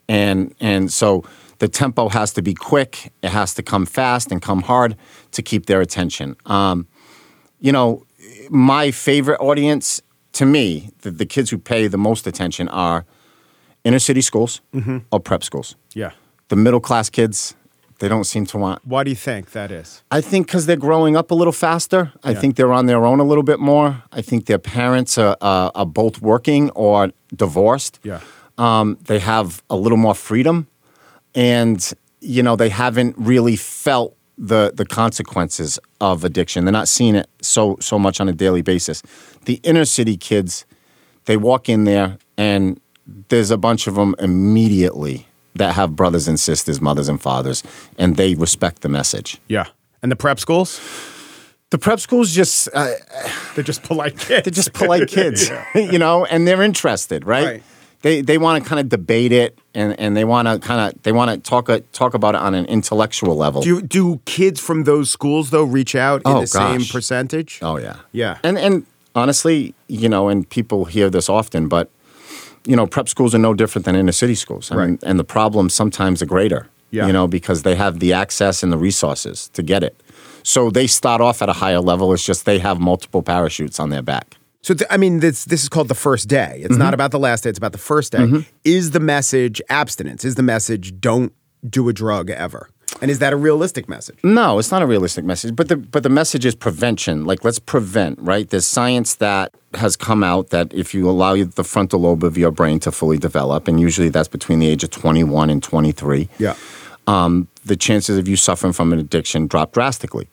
And, 0.07 0.55
and 0.61 0.93
so 0.93 1.25
the 1.61 1.69
tempo 1.69 2.11
has 2.11 2.35
to 2.35 2.43
be 2.43 2.53
quick, 2.53 3.11
it 3.23 3.31
has 3.31 3.55
to 3.55 3.63
come 3.63 3.87
fast 3.87 4.31
and 4.31 4.43
come 4.43 4.61
hard 4.61 4.97
to 5.33 5.41
keep 5.41 5.65
their 5.65 5.81
attention. 5.81 6.37
Um, 6.45 6.87
you 7.59 7.73
know, 7.73 8.05
my 8.51 8.91
favorite 8.91 9.41
audience 9.41 10.03
to 10.33 10.45
me, 10.45 10.91
the, 11.01 11.11
the 11.11 11.25
kids 11.25 11.49
who 11.49 11.57
pay 11.57 11.87
the 11.87 11.97
most 11.97 12.27
attention 12.27 12.69
are 12.69 13.07
inner 13.83 13.99
city 13.99 14.21
schools 14.21 14.61
or 15.11 15.21
prep 15.21 15.43
schools. 15.43 15.75
Yeah. 15.95 16.11
The 16.49 16.57
middle 16.57 16.81
class 16.81 17.09
kids, 17.09 17.57
they 17.99 18.09
don't 18.09 18.25
seem 18.25 18.47
to 18.47 18.59
want. 18.59 18.81
Why 18.85 19.05
do 19.05 19.11
you 19.11 19.17
think 19.17 19.51
that 19.53 19.71
is? 19.71 20.03
I 20.11 20.21
think 20.21 20.47
because 20.47 20.67
they're 20.67 20.77
growing 20.77 21.17
up 21.17 21.31
a 21.31 21.35
little 21.35 21.53
faster. 21.53 22.13
I 22.23 22.31
Yeah. 22.31 22.41
think 22.41 22.57
they're 22.57 22.73
on 22.73 22.87
their 22.87 23.05
own 23.05 23.21
a 23.21 23.25
little 23.25 23.43
bit 23.43 23.59
more. 23.61 24.03
I 24.13 24.23
think 24.23 24.47
their 24.47 24.59
parents 24.59 25.19
are, 25.19 25.37
uh, 25.41 25.71
are 25.75 25.87
both 25.87 26.21
working 26.23 26.71
or 26.75 27.11
divorced. 27.37 27.99
Yeah. 28.05 28.21
Um, 28.57 28.99
they 29.05 29.19
have 29.21 29.63
a 29.71 29.77
little 29.77 29.99
more 29.99 30.15
freedom, 30.15 30.67
and 31.35 31.93
you 32.21 32.43
know 32.43 32.57
they 32.57 32.69
haven't 32.71 33.15
really 33.17 33.57
felt 33.57 34.17
the 34.37 34.73
the 34.75 34.85
consequences 34.85 35.79
of 36.01 36.25
addiction. 36.25 36.65
They're 36.65 36.73
not 36.73 36.89
seeing 36.89 37.15
it 37.15 37.29
so 37.41 37.77
so 37.81 37.99
much 37.99 38.21
on 38.21 38.29
a 38.29 38.33
daily 38.33 38.63
basis. 38.63 39.03
The 39.45 39.61
inner 39.63 39.85
city 39.85 40.17
kids, 40.17 40.67
they 41.27 41.37
walk 41.37 41.69
in 41.69 41.85
there 41.85 42.19
and 42.37 42.81
there's 43.29 43.51
a 43.53 43.57
bunch 43.57 43.87
of 43.87 43.95
them 43.95 44.15
immediately 44.19 45.27
that 45.59 45.75
have 45.75 45.95
brothers 45.95 46.27
and 46.29 46.39
sisters, 46.41 46.81
mothers 46.81 47.09
and 47.09 47.21
fathers, 47.21 47.63
and 47.99 48.17
they 48.17 48.35
respect 48.35 48.83
the 48.83 48.89
message. 48.89 49.39
Yeah. 49.49 49.67
And 50.03 50.11
the 50.11 50.17
prep 50.17 50.41
schools? 50.41 50.81
The 51.71 51.79
prep 51.79 52.01
schools 52.01 52.35
just 52.35 52.69
uh, 52.73 52.93
They're 53.55 53.65
just 53.65 53.83
polite 53.83 54.17
kids. 54.19 54.45
they're 54.45 54.51
just 54.53 54.73
polite 54.73 55.09
kids, 55.19 55.51
you 55.75 55.99
know, 55.99 56.25
and 56.25 56.47
they're 56.49 56.63
interested, 56.63 57.27
right? 57.27 57.45
Right. 57.47 57.63
They 58.03 58.21
they 58.23 58.39
want 58.39 58.63
to 58.63 58.69
kind 58.69 58.79
of 58.81 58.89
debate 58.89 59.33
it, 59.33 59.59
and, 59.75 59.99
and 59.99 60.17
they 60.17 60.25
want 60.25 60.47
to 60.47 60.61
kind 60.61 60.81
of 60.95 61.03
they 61.03 61.11
want 61.13 61.31
to 61.33 61.51
talk 61.51 61.69
a, 61.69 61.81
talk 61.93 62.15
about 62.15 62.37
it 62.37 62.41
on 62.41 62.55
an 62.55 62.65
intellectual 62.67 63.37
level. 63.37 63.61
Do 63.61 63.69
you, 63.69 63.83
do 63.83 64.21
kids 64.25 64.61
from 64.61 64.85
those 64.85 65.11
schools 65.11 65.51
though 65.51 65.65
reach 65.65 65.95
out 65.97 66.23
in 66.25 66.33
Oh, 66.33 66.41
the 66.41 66.47
same 66.47 66.85
percentage? 66.85 67.59
oh 67.61 67.77
yeah, 67.77 67.97
Yeah. 68.13 68.39
And 68.45 68.57
and 68.57 68.87
honestly, 69.17 69.75
you 69.89 70.09
know, 70.09 70.29
and 70.29 70.49
people 70.49 70.85
hear 70.85 71.11
this 71.11 71.29
often, 71.29 71.67
but 71.69 71.91
you 72.69 72.77
know, 72.77 72.87
prep 72.87 73.09
schools 73.09 73.35
are 73.35 73.39
no 73.49 73.55
different 73.55 73.85
than 73.87 73.97
inner 73.97 74.13
city 74.13 74.35
schools. 74.35 74.71
I 74.71 74.75
mean, 74.75 74.81
Right. 74.91 74.99
and 75.09 75.19
the 75.19 75.25
problems 75.25 75.75
sometimes 75.75 76.23
are 76.23 76.27
greater. 76.37 76.63
Yeah. 76.91 77.07
You 77.07 77.13
know, 77.13 77.27
because 77.29 77.63
they 77.63 77.75
have 77.77 77.99
the 77.99 78.13
access 78.15 78.63
and 78.63 78.73
the 78.73 78.79
resources 78.79 79.49
to 79.53 79.63
get 79.63 79.83
it. 79.83 79.95
So 80.43 80.71
they 80.71 80.87
start 80.87 81.21
off 81.21 81.43
at 81.43 81.49
a 81.49 81.53
higher 81.65 81.81
level. 81.81 82.13
It's 82.15 82.25
just 82.25 82.45
they 82.45 82.59
have 82.61 82.79
multiple 82.81 83.23
parachutes 83.23 83.79
on 83.81 83.91
their 83.91 84.03
back. 84.03 84.37
So 84.63 84.75
th- 84.75 84.89
I 84.91 84.97
mean, 84.97 85.21
this 85.21 85.45
this 85.45 85.63
is 85.63 85.69
called 85.69 85.89
the 85.89 85.95
first 86.09 86.29
day. 86.29 86.61
It's 86.65 86.73
Mm-hmm. 86.73 86.79
not 86.85 86.95
about 86.95 87.11
the 87.11 87.19
last 87.19 87.45
day. 87.45 87.51
It's 87.51 87.59
about 87.59 87.73
the 87.73 87.85
first 87.93 88.13
day. 88.13 88.25
Is 88.65 88.91
the 88.93 89.01
message 89.01 89.61
abstinence? 89.69 90.25
Is 90.25 90.35
the 90.35 90.43
message 90.43 90.87
don't 91.01 91.33
do 91.69 91.89
a 91.89 91.93
drug 91.93 92.31
ever? 92.31 92.69
And 93.03 93.11
is 93.11 93.19
that 93.19 93.33
a 93.33 93.37
realistic 93.37 93.89
message? 93.89 94.19
No, 94.23 94.59
it's 94.59 94.71
not 94.71 94.83
a 94.83 94.87
realistic 94.87 95.25
message. 95.25 95.55
But 95.55 95.69
the 95.69 95.77
but 95.77 96.03
the 96.03 96.09
message 96.09 96.45
is 96.47 96.55
prevention. 96.55 97.27
Like 97.27 97.45
let's 97.45 97.59
prevent, 97.59 98.19
right? 98.21 98.49
There's 98.49 98.67
science 98.67 99.17
that 99.17 99.53
has 99.75 99.95
come 99.97 100.25
out 100.25 100.49
that 100.51 100.73
if 100.73 100.95
you 100.95 101.09
allow 101.09 101.35
the 101.45 101.65
frontal 101.65 102.01
lobe 102.01 102.25
of 102.25 102.39
your 102.39 102.51
brain 102.51 102.81
to 102.81 102.91
fully 102.91 103.19
develop, 103.19 103.69
and 103.69 103.79
usually 103.79 104.09
that's 104.09 104.29
between 104.29 104.59
the 104.59 104.67
age 104.69 104.83
of 104.85 104.91
21 104.91 105.51
and 105.51 105.63
23, 105.63 106.29
Yeah. 106.39 106.55
um, 107.07 107.47
the 107.67 107.77
chances 107.77 108.17
of 108.17 108.27
you 108.27 108.37
suffering 108.37 108.73
from 108.73 108.93
an 108.95 108.99
addiction 108.99 109.47
drop 109.47 109.73
drastically. 109.73 110.27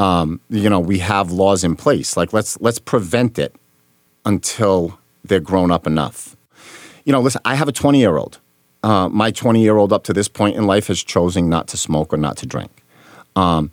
Um, 0.00 0.40
you 0.50 0.68
know, 0.68 0.80
we 0.80 0.98
have 0.98 1.30
laws 1.30 1.62
in 1.62 1.76
place. 1.76 2.16
Like 2.16 2.32
let's 2.32 2.60
let's 2.60 2.80
prevent 2.80 3.38
it 3.38 3.54
until 4.24 4.98
they're 5.24 5.40
grown 5.40 5.70
up 5.70 5.86
enough. 5.86 6.36
You 7.04 7.12
know, 7.12 7.20
listen, 7.20 7.40
I 7.44 7.54
have 7.54 7.68
a 7.68 7.72
20 7.72 7.98
year 8.00 8.16
old. 8.16 8.38
Uh, 8.82 9.08
my 9.08 9.30
20 9.30 9.62
year 9.62 9.76
old 9.76 9.92
up 9.92 10.04
to 10.04 10.12
this 10.12 10.28
point 10.28 10.56
in 10.56 10.66
life 10.66 10.88
has 10.88 11.02
chosen 11.02 11.48
not 11.48 11.68
to 11.68 11.76
smoke 11.76 12.12
or 12.12 12.16
not 12.16 12.36
to 12.38 12.46
drink. 12.46 12.82
Um, 13.36 13.70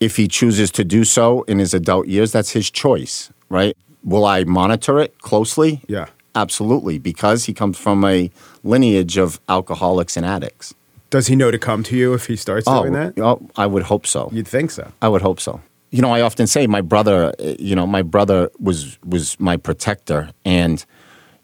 if 0.00 0.16
he 0.16 0.28
chooses 0.28 0.70
to 0.72 0.84
do 0.84 1.04
so 1.04 1.42
in 1.42 1.58
his 1.58 1.74
adult 1.74 2.06
years, 2.06 2.32
that's 2.32 2.50
his 2.50 2.70
choice, 2.70 3.30
right? 3.48 3.76
Will 4.04 4.24
I 4.24 4.44
monitor 4.44 5.00
it 5.00 5.18
closely? 5.20 5.82
Yeah. 5.88 6.06
Absolutely, 6.34 6.98
because 6.98 7.46
he 7.46 7.54
comes 7.54 7.78
from 7.78 8.04
a 8.04 8.30
lineage 8.62 9.16
of 9.16 9.40
alcoholics 9.48 10.18
and 10.18 10.26
addicts. 10.26 10.74
Does 11.08 11.28
he 11.28 11.36
know 11.36 11.50
to 11.50 11.58
come 11.58 11.82
to 11.84 11.96
you 11.96 12.12
if 12.12 12.26
he 12.26 12.36
starts 12.36 12.66
doing 12.66 12.92
that? 12.92 13.18
oh, 13.18 13.48
I 13.56 13.66
would 13.66 13.84
hope 13.84 14.06
so. 14.06 14.28
You'd 14.32 14.46
think 14.46 14.70
so. 14.70 14.92
I 15.00 15.08
would 15.08 15.22
hope 15.22 15.40
so. 15.40 15.62
You 15.90 16.02
know, 16.02 16.12
I 16.12 16.20
often 16.20 16.46
say 16.46 16.66
my 16.66 16.82
brother. 16.82 17.32
You 17.38 17.74
know, 17.74 17.86
my 17.86 18.02
brother 18.02 18.50
was 18.60 18.98
was 19.02 19.38
my 19.40 19.56
protector, 19.56 20.30
and 20.44 20.84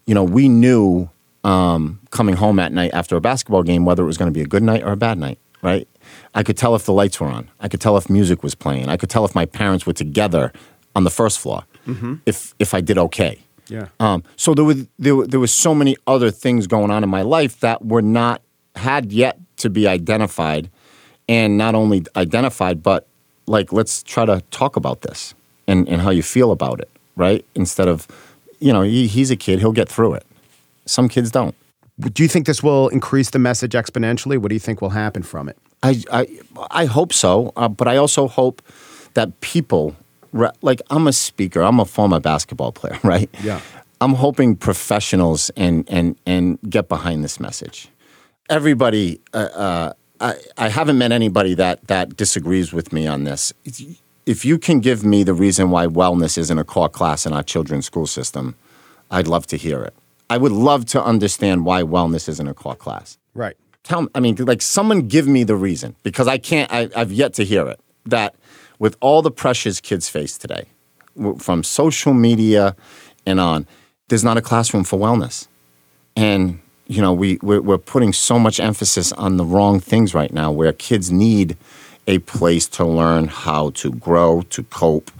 you 0.04 0.14
know, 0.14 0.24
we 0.24 0.48
knew 0.48 1.08
um, 1.44 2.00
coming 2.10 2.36
home 2.36 2.58
at 2.58 2.72
night 2.72 2.90
after 2.94 3.16
a 3.16 3.20
basketball 3.20 3.62
game 3.62 3.84
whether 3.84 4.02
it 4.02 4.06
was 4.06 4.18
going 4.18 4.32
to 4.32 4.34
be 4.34 4.42
a 4.42 4.46
good 4.46 4.62
night 4.62 4.82
or 4.82 4.92
a 4.92 4.96
bad 4.96 5.18
night. 5.18 5.38
Right? 5.62 5.86
I 6.34 6.42
could 6.42 6.56
tell 6.56 6.74
if 6.74 6.84
the 6.86 6.92
lights 6.92 7.20
were 7.20 7.28
on. 7.28 7.48
I 7.60 7.68
could 7.68 7.80
tell 7.80 7.96
if 7.96 8.10
music 8.10 8.42
was 8.42 8.54
playing. 8.56 8.88
I 8.88 8.96
could 8.96 9.10
tell 9.10 9.24
if 9.24 9.34
my 9.34 9.46
parents 9.46 9.86
were 9.86 9.92
together 9.92 10.52
on 10.96 11.04
the 11.04 11.10
first 11.10 11.38
floor. 11.38 11.64
If 12.26 12.54
if 12.58 12.74
I 12.74 12.80
did 12.80 12.98
okay. 12.98 13.38
Yeah. 13.68 13.88
Um, 14.00 14.24
so 14.36 14.54
there 14.54 14.64
were, 14.64 14.74
there 14.98 15.14
were 15.16 15.26
there 15.26 15.40
was 15.40 15.54
so 15.54 15.74
many 15.74 15.96
other 16.06 16.30
things 16.32 16.66
going 16.66 16.90
on 16.90 17.04
in 17.04 17.10
my 17.10 17.22
life 17.22 17.60
that 17.60 17.84
were 17.84 18.02
not 18.02 18.42
had 18.74 19.12
yet 19.12 19.38
to 19.58 19.70
be 19.70 19.86
identified, 19.86 20.68
and 21.28 21.56
not 21.56 21.74
only 21.74 22.04
identified, 22.16 22.82
but 22.82 23.06
like 23.46 23.72
let's 23.72 24.02
try 24.02 24.24
to 24.24 24.42
talk 24.50 24.76
about 24.76 25.02
this 25.02 25.34
and, 25.66 25.88
and 25.88 26.02
how 26.02 26.10
you 26.10 26.22
feel 26.22 26.50
about 26.50 26.80
it, 26.80 26.90
right? 27.16 27.44
Instead 27.54 27.88
of, 27.88 28.08
you 28.58 28.72
know, 28.72 28.82
he, 28.82 29.06
he's 29.06 29.30
a 29.30 29.36
kid, 29.36 29.58
he'll 29.60 29.72
get 29.72 29.88
through 29.88 30.14
it. 30.14 30.26
Some 30.86 31.08
kids 31.08 31.30
don't. 31.30 31.54
Do 32.00 32.22
you 32.22 32.28
think 32.28 32.46
this 32.46 32.62
will 32.62 32.88
increase 32.88 33.30
the 33.30 33.38
message 33.38 33.72
exponentially? 33.72 34.38
What 34.38 34.48
do 34.48 34.54
you 34.54 34.60
think 34.60 34.80
will 34.80 34.90
happen 34.90 35.22
from 35.22 35.48
it? 35.48 35.56
I 35.82 36.02
I, 36.10 36.26
I 36.70 36.84
hope 36.86 37.12
so, 37.12 37.52
uh, 37.56 37.68
but 37.68 37.86
I 37.88 37.96
also 37.96 38.28
hope 38.28 38.62
that 39.14 39.40
people, 39.40 39.94
like 40.62 40.80
I'm 40.90 41.06
a 41.06 41.12
speaker, 41.12 41.62
I'm 41.62 41.80
a 41.80 41.84
former 41.84 42.20
basketball 42.20 42.72
player, 42.72 42.98
right? 43.04 43.30
Yeah. 43.42 43.60
I'm 44.00 44.14
hoping 44.14 44.56
professionals 44.56 45.50
and 45.56 45.88
and 45.88 46.16
and 46.26 46.58
get 46.68 46.88
behind 46.88 47.22
this 47.22 47.38
message. 47.38 47.88
Everybody, 48.48 49.20
uh, 49.32 49.48
uh, 49.54 49.92
I 50.20 50.34
I 50.58 50.68
haven't 50.68 50.98
met 50.98 51.12
anybody 51.12 51.54
that 51.54 51.86
that 51.86 52.16
disagrees 52.16 52.72
with 52.72 52.92
me 52.92 53.06
on 53.06 53.24
this. 53.24 53.52
If 54.24 54.44
you 54.44 54.58
can 54.58 54.80
give 54.80 55.04
me 55.04 55.24
the 55.24 55.34
reason 55.34 55.70
why 55.70 55.86
wellness 55.86 56.38
isn't 56.38 56.58
a 56.58 56.64
core 56.64 56.88
class 56.88 57.26
in 57.26 57.32
our 57.32 57.42
children's 57.42 57.86
school 57.86 58.06
system, 58.06 58.54
I'd 59.10 59.26
love 59.26 59.46
to 59.48 59.56
hear 59.56 59.82
it. 59.82 59.94
I 60.32 60.38
would 60.38 60.52
love 60.52 60.86
to 60.86 61.04
understand 61.04 61.66
why 61.66 61.82
wellness 61.82 62.26
isn't 62.26 62.48
a 62.48 62.54
core 62.54 62.74
class. 62.74 63.18
Right. 63.34 63.54
Tell 63.82 64.00
me, 64.00 64.08
I 64.14 64.20
mean, 64.20 64.36
like 64.36 64.62
someone 64.62 65.06
give 65.06 65.28
me 65.28 65.44
the 65.44 65.56
reason 65.56 65.94
because 66.04 66.26
I 66.26 66.38
can't, 66.38 66.72
I, 66.72 66.88
I've 66.96 67.12
yet 67.12 67.34
to 67.34 67.44
hear 67.44 67.68
it. 67.68 67.78
That 68.06 68.34
with 68.78 68.96
all 69.00 69.20
the 69.20 69.30
pressures 69.30 69.78
kids 69.78 70.08
face 70.08 70.38
today, 70.38 70.64
from 71.38 71.62
social 71.62 72.14
media 72.14 72.74
and 73.26 73.40
on, 73.40 73.66
there's 74.08 74.24
not 74.24 74.38
a 74.38 74.40
classroom 74.40 74.84
for 74.84 74.98
wellness. 74.98 75.48
And, 76.16 76.60
you 76.86 77.02
know, 77.02 77.12
we, 77.12 77.38
we're, 77.42 77.60
we're 77.60 77.76
putting 77.76 78.14
so 78.14 78.38
much 78.38 78.58
emphasis 78.58 79.12
on 79.12 79.36
the 79.36 79.44
wrong 79.44 79.80
things 79.80 80.14
right 80.14 80.32
now 80.32 80.50
where 80.50 80.72
kids 80.72 81.12
need 81.12 81.58
a 82.06 82.20
place 82.20 82.66
to 82.68 82.86
learn 82.86 83.28
how 83.28 83.68
to 83.82 83.92
grow, 83.92 84.40
to 84.48 84.62
cope, 84.62 85.10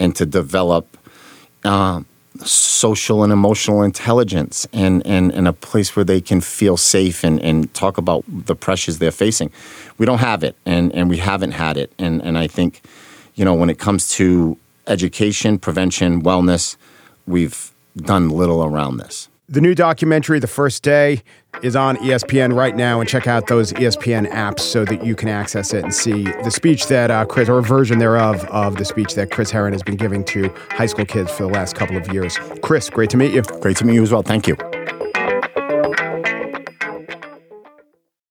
and 0.00 0.16
to 0.16 0.26
develop 0.26 0.98
uh, 1.64 2.02
social 2.44 3.22
and 3.22 3.32
emotional 3.32 3.82
intelligence 3.82 4.66
and, 4.72 5.06
and, 5.06 5.32
and 5.32 5.48
a 5.48 5.52
place 5.52 5.96
where 5.96 6.04
they 6.04 6.20
can 6.20 6.40
feel 6.40 6.76
safe 6.76 7.24
and, 7.24 7.40
and 7.40 7.72
talk 7.74 7.98
about 7.98 8.24
the 8.28 8.54
pressures 8.54 8.98
they're 8.98 9.10
facing. 9.10 9.50
We 9.98 10.06
don't 10.06 10.18
have 10.18 10.44
it, 10.44 10.56
and, 10.66 10.92
and 10.94 11.08
we 11.08 11.18
haven't 11.18 11.52
had 11.52 11.76
it. 11.76 11.92
And, 11.98 12.22
and 12.22 12.36
I 12.36 12.46
think, 12.46 12.82
you 13.34 13.44
know, 13.44 13.54
when 13.54 13.70
it 13.70 13.78
comes 13.78 14.10
to 14.14 14.56
education, 14.86 15.58
prevention, 15.58 16.22
wellness, 16.22 16.76
we've 17.26 17.72
done 17.96 18.30
little 18.30 18.64
around 18.64 18.98
this. 18.98 19.28
The 19.48 19.60
new 19.60 19.76
documentary, 19.76 20.40
The 20.40 20.48
First 20.48 20.82
Day, 20.82 21.22
is 21.62 21.76
on 21.76 21.96
ESPN 21.98 22.52
right 22.52 22.74
now, 22.74 22.98
and 22.98 23.08
check 23.08 23.28
out 23.28 23.46
those 23.46 23.72
ESPN 23.74 24.28
apps 24.32 24.58
so 24.58 24.84
that 24.84 25.06
you 25.06 25.14
can 25.14 25.28
access 25.28 25.72
it 25.72 25.84
and 25.84 25.94
see 25.94 26.24
the 26.24 26.50
speech 26.50 26.88
that 26.88 27.12
uh, 27.12 27.24
Chris, 27.26 27.48
or 27.48 27.58
a 27.58 27.62
version 27.62 28.00
thereof, 28.00 28.44
of 28.46 28.76
the 28.76 28.84
speech 28.84 29.14
that 29.14 29.30
Chris 29.30 29.52
Herren 29.52 29.72
has 29.72 29.84
been 29.84 29.94
giving 29.94 30.24
to 30.24 30.52
high 30.70 30.86
school 30.86 31.04
kids 31.04 31.30
for 31.30 31.44
the 31.44 31.48
last 31.48 31.76
couple 31.76 31.96
of 31.96 32.12
years. 32.12 32.36
Chris, 32.60 32.90
great 32.90 33.08
to 33.10 33.16
meet 33.16 33.32
you. 33.32 33.42
Great 33.42 33.76
to 33.76 33.84
meet 33.84 33.94
you 33.94 34.02
as 34.02 34.10
well. 34.10 34.22
Thank 34.22 34.48
you. 34.48 34.56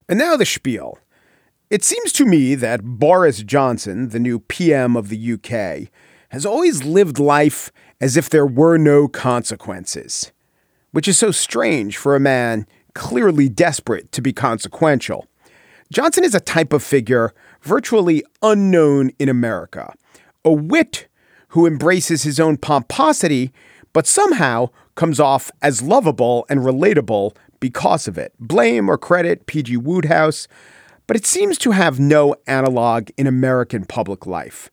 And 0.09 0.19
now 0.19 0.35
the 0.35 0.45
spiel. 0.45 0.99
It 1.69 1.85
seems 1.85 2.11
to 2.11 2.25
me 2.25 2.55
that 2.55 2.83
Boris 2.83 3.41
Johnson, 3.41 4.09
the 4.09 4.19
new 4.19 4.39
PM 4.39 4.97
of 4.97 5.07
the 5.07 5.33
UK, 5.33 5.89
has 6.29 6.45
always 6.45 6.83
lived 6.83 7.19
life 7.19 7.71
as 8.01 8.17
if 8.17 8.29
there 8.29 8.45
were 8.45 8.77
no 8.77 9.07
consequences, 9.07 10.33
which 10.95 11.09
is 11.09 11.17
so 11.17 11.29
strange 11.29 11.97
for 11.97 12.15
a 12.15 12.21
man 12.21 12.65
clearly 12.93 13.49
desperate 13.49 14.13
to 14.13 14.21
be 14.21 14.31
consequential. 14.31 15.27
Johnson 15.91 16.23
is 16.23 16.33
a 16.33 16.39
type 16.39 16.71
of 16.71 16.81
figure 16.81 17.33
virtually 17.61 18.23
unknown 18.41 19.11
in 19.19 19.27
America, 19.27 19.93
a 20.45 20.53
wit 20.53 21.09
who 21.49 21.67
embraces 21.67 22.23
his 22.23 22.39
own 22.39 22.55
pomposity, 22.55 23.51
but 23.91 24.07
somehow 24.07 24.69
comes 24.95 25.19
off 25.19 25.51
as 25.61 25.81
lovable 25.81 26.45
and 26.47 26.61
relatable 26.61 27.35
because 27.59 28.07
of 28.07 28.17
it. 28.17 28.31
Blame 28.39 28.87
or 28.87 28.97
credit 28.97 29.47
P.G. 29.47 29.75
Wodehouse, 29.75 30.47
but 31.07 31.17
it 31.17 31.25
seems 31.25 31.57
to 31.57 31.71
have 31.71 31.99
no 31.99 32.37
analog 32.47 33.09
in 33.17 33.27
American 33.27 33.83
public 33.83 34.25
life. 34.25 34.69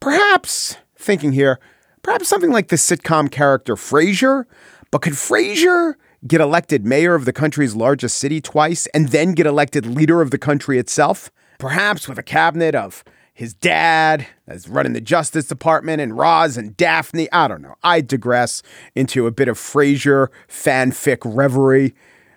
Perhaps, 0.00 0.76
thinking 0.98 1.32
here, 1.32 1.58
perhaps 2.02 2.28
something 2.28 2.52
like 2.52 2.68
the 2.68 2.76
sitcom 2.76 3.30
character 3.30 3.74
Frasier, 3.74 4.44
but 4.92 5.00
could 5.00 5.14
Frasier 5.14 5.94
get 6.24 6.40
elected 6.40 6.86
mayor 6.86 7.16
of 7.16 7.24
the 7.24 7.32
country's 7.32 7.74
largest 7.74 8.18
city 8.18 8.40
twice 8.40 8.86
and 8.88 9.08
then 9.08 9.32
get 9.32 9.46
elected 9.46 9.86
leader 9.86 10.20
of 10.20 10.30
the 10.30 10.38
country 10.38 10.78
itself? 10.78 11.32
Perhaps 11.58 12.06
with 12.06 12.18
a 12.18 12.22
cabinet 12.22 12.74
of 12.74 13.02
his 13.32 13.54
dad 13.54 14.26
as 14.46 14.68
running 14.68 14.92
the 14.92 15.00
Justice 15.00 15.46
Department 15.46 16.02
and 16.02 16.16
Roz 16.16 16.58
and 16.58 16.76
Daphne. 16.76 17.32
I 17.32 17.48
don't 17.48 17.62
know. 17.62 17.74
I 17.82 18.02
digress 18.02 18.62
into 18.94 19.26
a 19.26 19.32
bit 19.32 19.48
of 19.48 19.58
Frasier 19.58 20.28
fanfic 20.46 21.18
reverie, 21.24 21.94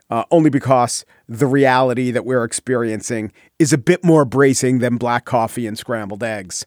uh, 0.09 0.23
only 0.31 0.49
because 0.49 1.05
the 1.27 1.47
reality 1.47 2.09
that 2.11 2.25
we're 2.25 2.45
experiencing 2.45 3.33
is 3.59 3.73
a 3.73 3.77
bit 3.77 4.01
more 4.01 4.23
bracing 4.23 4.79
than 4.79 4.95
black 4.95 5.25
coffee 5.25 5.67
and 5.67 5.77
scrambled 5.77 6.23
eggs. 6.23 6.65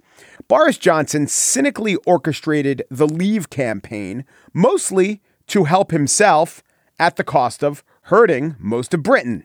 Boris 0.48 0.76
Johnson 0.76 1.26
cynically 1.26 1.96
orchestrated 2.04 2.82
the 2.90 3.08
Leave 3.08 3.48
campaign, 3.48 4.26
mostly 4.52 5.22
to 5.48 5.64
help 5.64 5.90
himself 5.90 6.62
at 6.98 7.16
the 7.16 7.24
cost 7.24 7.62
of 7.62 7.82
hurting 8.02 8.56
most 8.58 8.94
of 8.94 9.02
Britain. 9.02 9.44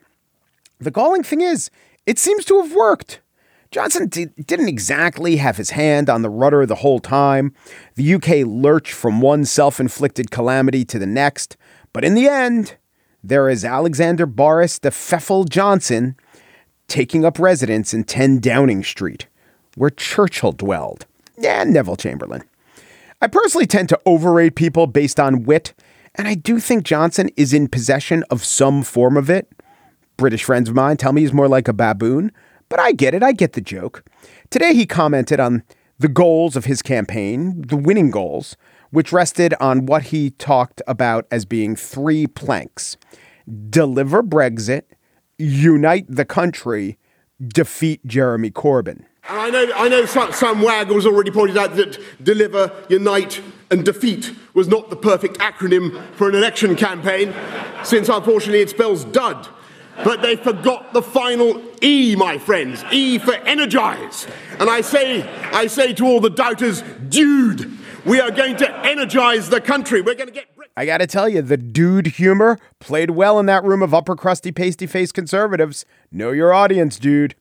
The 0.79 0.91
galling 0.91 1.23
thing 1.23 1.41
is, 1.41 1.69
it 2.05 2.19
seems 2.19 2.45
to 2.45 2.61
have 2.61 2.73
worked. 2.73 3.21
Johnson 3.71 4.07
d- 4.07 4.27
didn't 4.45 4.67
exactly 4.67 5.37
have 5.37 5.57
his 5.57 5.71
hand 5.71 6.09
on 6.09 6.21
the 6.21 6.29
rudder 6.29 6.65
the 6.65 6.75
whole 6.75 6.99
time. 6.99 7.53
The 7.95 8.13
UK 8.13 8.45
lurched 8.45 8.93
from 8.93 9.19
one 9.19 9.45
self 9.45 9.79
inflicted 9.79 10.29
calamity 10.29 10.85
to 10.85 10.99
the 10.99 11.07
next. 11.07 11.57
But 11.91 12.05
in 12.05 12.13
the 12.13 12.27
end, 12.27 12.75
there 13.23 13.49
is 13.49 13.65
Alexander 13.65 14.25
Boris 14.25 14.77
de 14.79 14.91
Pfeffel 14.91 15.49
Johnson 15.49 16.15
taking 16.87 17.25
up 17.25 17.39
residence 17.39 17.93
in 17.93 18.03
10 18.03 18.39
Downing 18.39 18.83
Street, 18.83 19.27
where 19.75 19.89
Churchill 19.89 20.51
dwelled, 20.51 21.05
and 21.43 21.73
Neville 21.73 21.95
Chamberlain. 21.95 22.43
I 23.21 23.27
personally 23.27 23.65
tend 23.65 23.89
to 23.89 23.99
overrate 24.05 24.55
people 24.55 24.85
based 24.85 25.19
on 25.19 25.43
wit, 25.43 25.73
and 26.15 26.27
I 26.27 26.35
do 26.35 26.59
think 26.59 26.83
Johnson 26.83 27.29
is 27.35 27.53
in 27.53 27.67
possession 27.67 28.23
of 28.29 28.43
some 28.43 28.83
form 28.83 29.17
of 29.17 29.29
it. 29.29 29.51
British 30.17 30.43
friends 30.43 30.69
of 30.69 30.75
mine 30.75 30.97
tell 30.97 31.13
me 31.13 31.21
he's 31.21 31.33
more 31.33 31.47
like 31.47 31.67
a 31.67 31.73
baboon, 31.73 32.31
but 32.69 32.79
I 32.79 32.91
get 32.91 33.13
it. 33.13 33.23
I 33.23 33.31
get 33.31 33.53
the 33.53 33.61
joke. 33.61 34.03
Today 34.49 34.73
he 34.73 34.85
commented 34.85 35.39
on 35.39 35.63
the 35.99 36.07
goals 36.07 36.55
of 36.55 36.65
his 36.65 36.81
campaign, 36.81 37.63
the 37.67 37.77
winning 37.77 38.11
goals, 38.11 38.55
which 38.91 39.11
rested 39.11 39.53
on 39.59 39.85
what 39.85 40.03
he 40.03 40.31
talked 40.31 40.81
about 40.87 41.25
as 41.31 41.45
being 41.45 41.75
three 41.75 42.27
planks 42.27 42.97
deliver 43.69 44.23
Brexit, 44.23 44.83
unite 45.37 46.05
the 46.07 46.25
country, 46.25 46.97
defeat 47.45 48.05
Jeremy 48.05 48.51
Corbyn. 48.51 49.03
And 49.29 49.39
I 49.39 49.49
know, 49.49 49.71
I 49.75 49.87
know 49.89 50.63
Wagg 50.63 50.87
has 50.87 51.05
already 51.05 51.31
pointed 51.31 51.57
out 51.57 51.75
that 51.75 51.97
deliver, 52.21 52.71
unite, 52.89 53.41
and 53.71 53.83
defeat 53.83 54.33
was 54.53 54.67
not 54.67 54.89
the 54.89 54.95
perfect 54.95 55.37
acronym 55.39 56.03
for 56.13 56.29
an 56.29 56.35
election 56.35 56.75
campaign, 56.75 57.33
since 57.83 58.09
unfortunately 58.09 58.61
it 58.61 58.69
spells 58.69 59.05
dud. 59.05 59.47
But 60.03 60.21
they 60.21 60.35
forgot 60.35 60.93
the 60.93 61.03
final 61.03 61.61
E, 61.83 62.15
my 62.15 62.37
friends. 62.37 62.83
E 62.91 63.19
for 63.19 63.33
energize. 63.33 64.27
And 64.59 64.69
I 64.69 64.81
say, 64.81 65.21
I 65.51 65.67
say 65.67 65.93
to 65.93 66.05
all 66.05 66.19
the 66.19 66.31
doubters, 66.31 66.81
dude, 67.09 67.77
we 68.05 68.19
are 68.19 68.31
going 68.31 68.57
to 68.57 68.85
energize 68.85 69.49
the 69.49 69.61
country. 69.61 70.01
We're 70.01 70.15
going 70.15 70.29
to 70.29 70.33
get. 70.33 70.47
I 70.75 70.87
got 70.87 70.97
to 70.97 71.07
tell 71.07 71.29
you, 71.29 71.43
the 71.43 71.57
dude 71.57 72.07
humor 72.07 72.57
played 72.79 73.11
well 73.11 73.39
in 73.39 73.45
that 73.45 73.63
room 73.63 73.83
of 73.83 73.93
upper 73.93 74.15
crusty, 74.15 74.51
pasty 74.51 74.87
faced 74.87 75.13
conservatives. 75.13 75.85
Know 76.11 76.31
your 76.31 76.51
audience, 76.51 76.97
dude. 76.97 77.35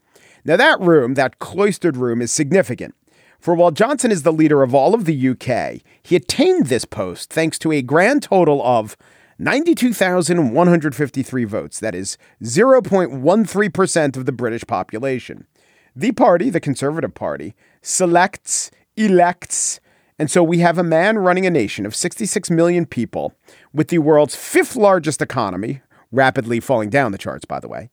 Now, 0.45 0.57
that 0.57 0.79
room, 0.81 1.15
that 1.15 1.39
cloistered 1.39 1.97
room, 1.97 2.21
is 2.21 2.31
significant. 2.31 2.95
For 3.43 3.55
while 3.57 3.73
Johnson 3.73 4.13
is 4.13 4.23
the 4.23 4.33
leader 4.33 4.63
of 4.63 4.73
all 4.73 4.95
of 4.95 5.05
the 5.05 5.29
UK, 5.31 5.83
he 6.01 6.15
attained 6.15 6.67
this 6.67 6.85
post 6.85 7.33
thanks 7.33 7.59
to 7.59 7.73
a 7.73 7.83
grand 7.83 8.23
total 8.23 8.63
of 8.63 8.97
92,153 9.41 11.45
votes. 11.45 11.81
That 11.81 11.97
is 11.97 12.17
0.13% 12.41 14.17
of 14.17 14.27
the 14.27 14.33
British 14.33 14.65
population. 14.65 15.49
The 15.97 16.13
party, 16.13 16.51
the 16.51 16.61
Conservative 16.61 17.17
Party, 17.17 17.57
selects, 17.81 18.71
elects, 18.97 19.81
and 20.21 20.31
so 20.31 20.45
we 20.45 20.61
have 20.61 20.79
a 20.79 20.85
man 20.85 21.19
running 21.19 21.45
a 21.45 21.51
nation 21.51 21.85
of 21.85 21.97
66 21.97 22.49
million 22.49 22.87
people 22.87 23.33
with 23.73 23.89
the 23.89 23.99
world's 23.99 24.37
fifth 24.37 24.77
largest 24.77 25.21
economy, 25.21 25.81
rapidly 26.13 26.61
falling 26.61 26.91
down 26.91 27.11
the 27.11 27.19
charts, 27.19 27.45
by 27.45 27.59
the 27.59 27.67
way, 27.67 27.91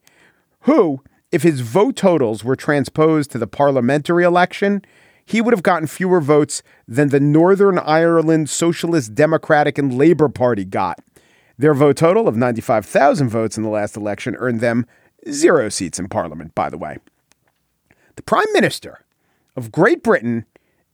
who, 0.62 1.02
if 1.32 1.42
his 1.42 1.62
vote 1.62 1.96
totals 1.96 2.44
were 2.44 2.56
transposed 2.56 3.32
to 3.32 3.40
the 3.40 3.48
parliamentary 3.48 4.24
election, 4.24 4.84
he 5.30 5.42
would 5.42 5.54
have 5.54 5.64
gotten 5.64 5.88
fewer 5.88 6.20
votes 6.20 6.64
than 6.88 7.10
the 7.10 7.20
Northern 7.20 7.78
Ireland 7.78 8.50
Socialist 8.50 9.14
Democratic 9.14 9.78
and 9.78 9.94
Labour 9.94 10.28
Party 10.28 10.66
got. 10.66 11.00
Their 11.56 11.76
vote 11.76 11.98
total 11.98 12.28
of 12.28 12.36
95,000 12.36 13.30
votes 13.30 13.56
in 13.56 13.62
the 13.62 13.70
last 13.70 13.96
election 13.96 14.36
earned 14.38 14.60
them 14.60 14.88
zero 15.30 15.70
seats 15.70 16.00
in 16.00 16.10
Parliament, 16.10 16.56
by 16.56 16.70
the 16.70 16.80
way. 16.80 16.98
The 18.16 18.24
Prime 18.24 18.52
Minister 18.54 19.06
of 19.56 19.72
Great 19.72 20.02
Britain 20.02 20.46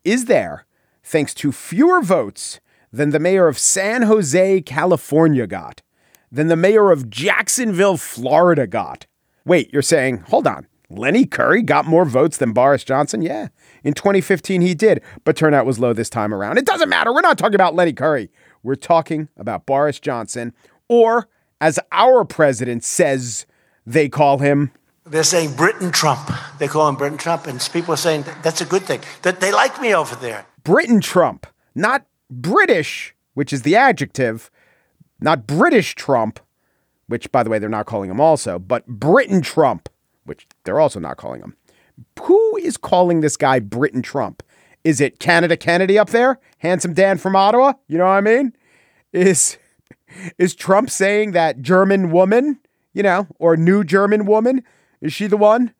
is 0.04 0.26
there 0.26 0.66
thanks 1.02 1.34
to 1.36 1.54
fewer 1.54 2.02
votes 2.02 2.60
than 2.92 3.12
the 3.12 3.20
mayor 3.20 3.48
of 3.48 3.58
San 3.58 4.02
Jose, 4.02 4.62
California 4.64 5.48
got, 5.48 5.82
than 6.30 6.48
the 6.48 6.58
mayor 6.58 6.92
of 6.92 7.10
Jacksonville, 7.10 7.96
Florida 7.96 8.68
got. 8.68 9.06
Wait, 9.46 9.72
you're 9.72 9.82
saying, 9.82 10.18
hold 10.28 10.46
on, 10.46 10.68
Lenny 10.90 11.26
Curry 11.26 11.62
got 11.62 11.86
more 11.86 12.06
votes 12.06 12.38
than 12.38 12.54
Boris 12.54 12.84
Johnson? 12.84 13.22
Yeah. 13.22 13.48
In 13.84 13.94
2015, 13.94 14.62
he 14.62 14.74
did, 14.74 15.02
but 15.24 15.36
turnout 15.36 15.66
was 15.66 15.80
low 15.80 15.94
this 15.94 16.10
time 16.10 16.34
around. 16.34 16.58
It 16.58 16.66
doesn't 16.66 16.90
matter. 16.90 17.14
We're 17.14 17.22
not 17.22 17.38
talking 17.38 17.56
about 17.56 17.76
Lenny 17.76 17.94
Curry. 17.94 18.30
We're 18.64 18.76
talking 18.76 19.30
about 19.38 19.66
Boris 19.66 20.00
Johnson, 20.00 20.54
or 20.88 21.28
as 21.62 21.80
our 21.92 22.26
president 22.26 22.84
says 22.84 23.46
they 23.86 24.10
call 24.10 24.40
him. 24.40 24.72
They're 25.06 25.24
saying 25.24 25.56
Britain 25.56 25.92
Trump. 25.92 26.32
They 26.58 26.68
call 26.68 26.90
him 26.90 26.96
Britain 26.96 27.18
Trump, 27.18 27.46
and 27.46 27.60
people 27.72 27.94
are 27.94 27.98
saying 27.98 28.26
that's 28.42 28.62
a 28.62 28.66
good 28.66 28.84
thing. 28.84 29.02
That 29.22 29.40
they 29.40 29.52
like 29.52 29.80
me 29.80 29.94
over 29.94 30.16
there. 30.16 30.48
Britain 30.64 31.00
Trump, 31.00 31.46
not 31.76 32.06
British, 32.30 33.16
which 33.36 33.54
is 33.54 33.62
the 33.62 33.76
adjective, 33.76 34.50
Not 35.20 35.46
British 35.48 35.94
Trump, 35.96 36.40
which, 37.08 37.32
by 37.32 37.44
the 37.44 37.50
way, 37.50 37.60
they're 37.60 37.70
not 37.70 37.86
calling 37.86 38.10
him 38.10 38.20
also, 38.20 38.58
but 38.58 38.86
Britain 38.88 39.42
Trump, 39.42 39.90
which 40.26 40.48
they're 40.64 40.80
also 40.80 41.00
not 41.00 41.18
calling 41.18 41.42
him. 41.42 41.56
Who 42.22 42.58
is 42.58 42.78
calling 42.78 43.22
this 43.22 43.38
guy 43.38 43.60
Britain 43.60 44.02
Trump? 44.02 44.44
Is 44.84 45.00
it 45.02 45.20
Canada 45.20 45.58
Kennedy 45.58 45.98
up 45.98 46.10
there? 46.10 46.40
Handsome 46.60 46.94
Dan 46.94 47.18
from 47.18 47.36
Ottawa? 47.36 47.74
You 47.88 47.98
know 47.98 48.06
what 48.06 48.12
I 48.12 48.22
mean? 48.22 48.54
Is 49.14 49.58
is 50.38 50.56
Trump 50.56 50.90
saying 50.90 51.32
that 51.32 51.62
German 51.62 52.12
woman, 52.12 52.60
you 52.94 53.04
know, 53.04 53.28
or 53.40 53.56
new 53.56 53.84
German 53.84 54.26
woman, 54.26 54.64
is 55.02 55.14
she 55.14 55.28
the 55.28 55.38
one 55.38 55.74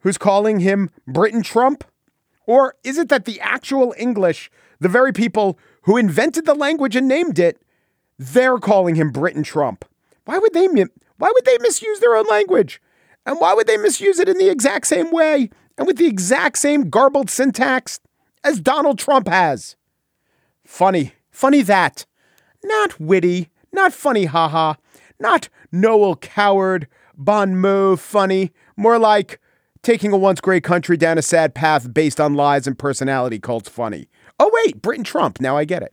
who's 0.00 0.18
calling 0.18 0.60
him 0.60 0.90
Britain 1.06 1.42
Trump? 1.42 1.84
Or 2.46 2.74
is 2.82 2.98
it 2.98 3.08
that 3.08 3.24
the 3.24 3.40
actual 3.40 3.94
English, 3.96 4.50
the 4.80 4.88
very 4.88 5.12
people 5.12 5.58
who 5.82 5.96
invented 5.96 6.44
the 6.44 6.54
language 6.54 6.96
and 6.96 7.06
named 7.06 7.38
it, 7.38 7.62
they're 8.18 8.58
calling 8.58 8.96
him 8.96 9.10
Britain 9.10 9.42
Trump? 9.42 9.84
Why 10.24 10.38
would 10.38 10.52
they 10.52 10.66
why 10.66 11.30
would 11.32 11.44
they 11.44 11.58
misuse 11.58 12.00
their 12.00 12.16
own 12.16 12.26
language? 12.26 12.80
And 13.24 13.38
why 13.38 13.54
would 13.54 13.66
they 13.66 13.76
misuse 13.76 14.18
it 14.18 14.28
in 14.28 14.38
the 14.38 14.50
exact 14.50 14.86
same 14.86 15.10
way 15.10 15.50
and 15.78 15.86
with 15.86 15.96
the 15.96 16.06
exact 16.06 16.58
same 16.58 16.90
garbled 16.90 17.30
syntax 17.30 18.00
as 18.42 18.60
Donald 18.60 18.98
Trump 18.98 19.28
has? 19.28 19.76
Funny, 20.64 21.12
funny 21.30 21.62
that. 21.62 22.04
Not 22.64 22.98
witty, 23.00 23.48
not 23.72 23.92
funny, 23.92 24.24
haha. 24.24 24.74
Not 25.20 25.48
Noel 25.70 26.16
Coward, 26.16 26.88
bon 27.16 27.56
mot 27.56 28.00
funny. 28.00 28.50
More 28.76 28.98
like 28.98 29.38
taking 29.82 30.12
a 30.12 30.16
once 30.16 30.40
great 30.40 30.64
country 30.64 30.96
down 30.96 31.18
a 31.18 31.22
sad 31.22 31.54
path 31.54 31.92
based 31.92 32.20
on 32.20 32.34
lies 32.34 32.66
and 32.66 32.78
personality 32.78 33.38
cults 33.38 33.68
funny. 33.68 34.08
Oh, 34.40 34.50
wait, 34.52 34.82
Britain 34.82 35.04
Trump. 35.04 35.40
Now 35.40 35.56
I 35.56 35.64
get 35.64 35.82
it. 35.82 35.92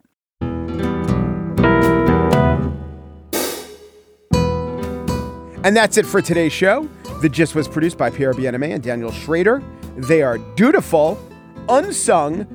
And 5.62 5.76
that's 5.76 5.98
it 5.98 6.06
for 6.06 6.22
today's 6.22 6.54
show. 6.54 6.90
The 7.22 7.28
Gist 7.28 7.54
was 7.54 7.68
produced 7.68 7.98
by 7.98 8.10
Pierre 8.10 8.34
Bienaimé 8.34 8.74
and 8.74 8.82
Daniel 8.82 9.12
Schrader. 9.12 9.62
They 9.98 10.22
are 10.22 10.38
dutiful, 10.38 11.20
unsung, 11.68 12.46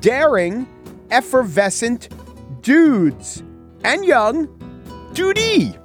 daring, 0.00 0.68
effervescent 1.10 2.08
dudes 2.62 3.42
and 3.82 4.04
young 4.04 4.46
duty. 5.12 5.76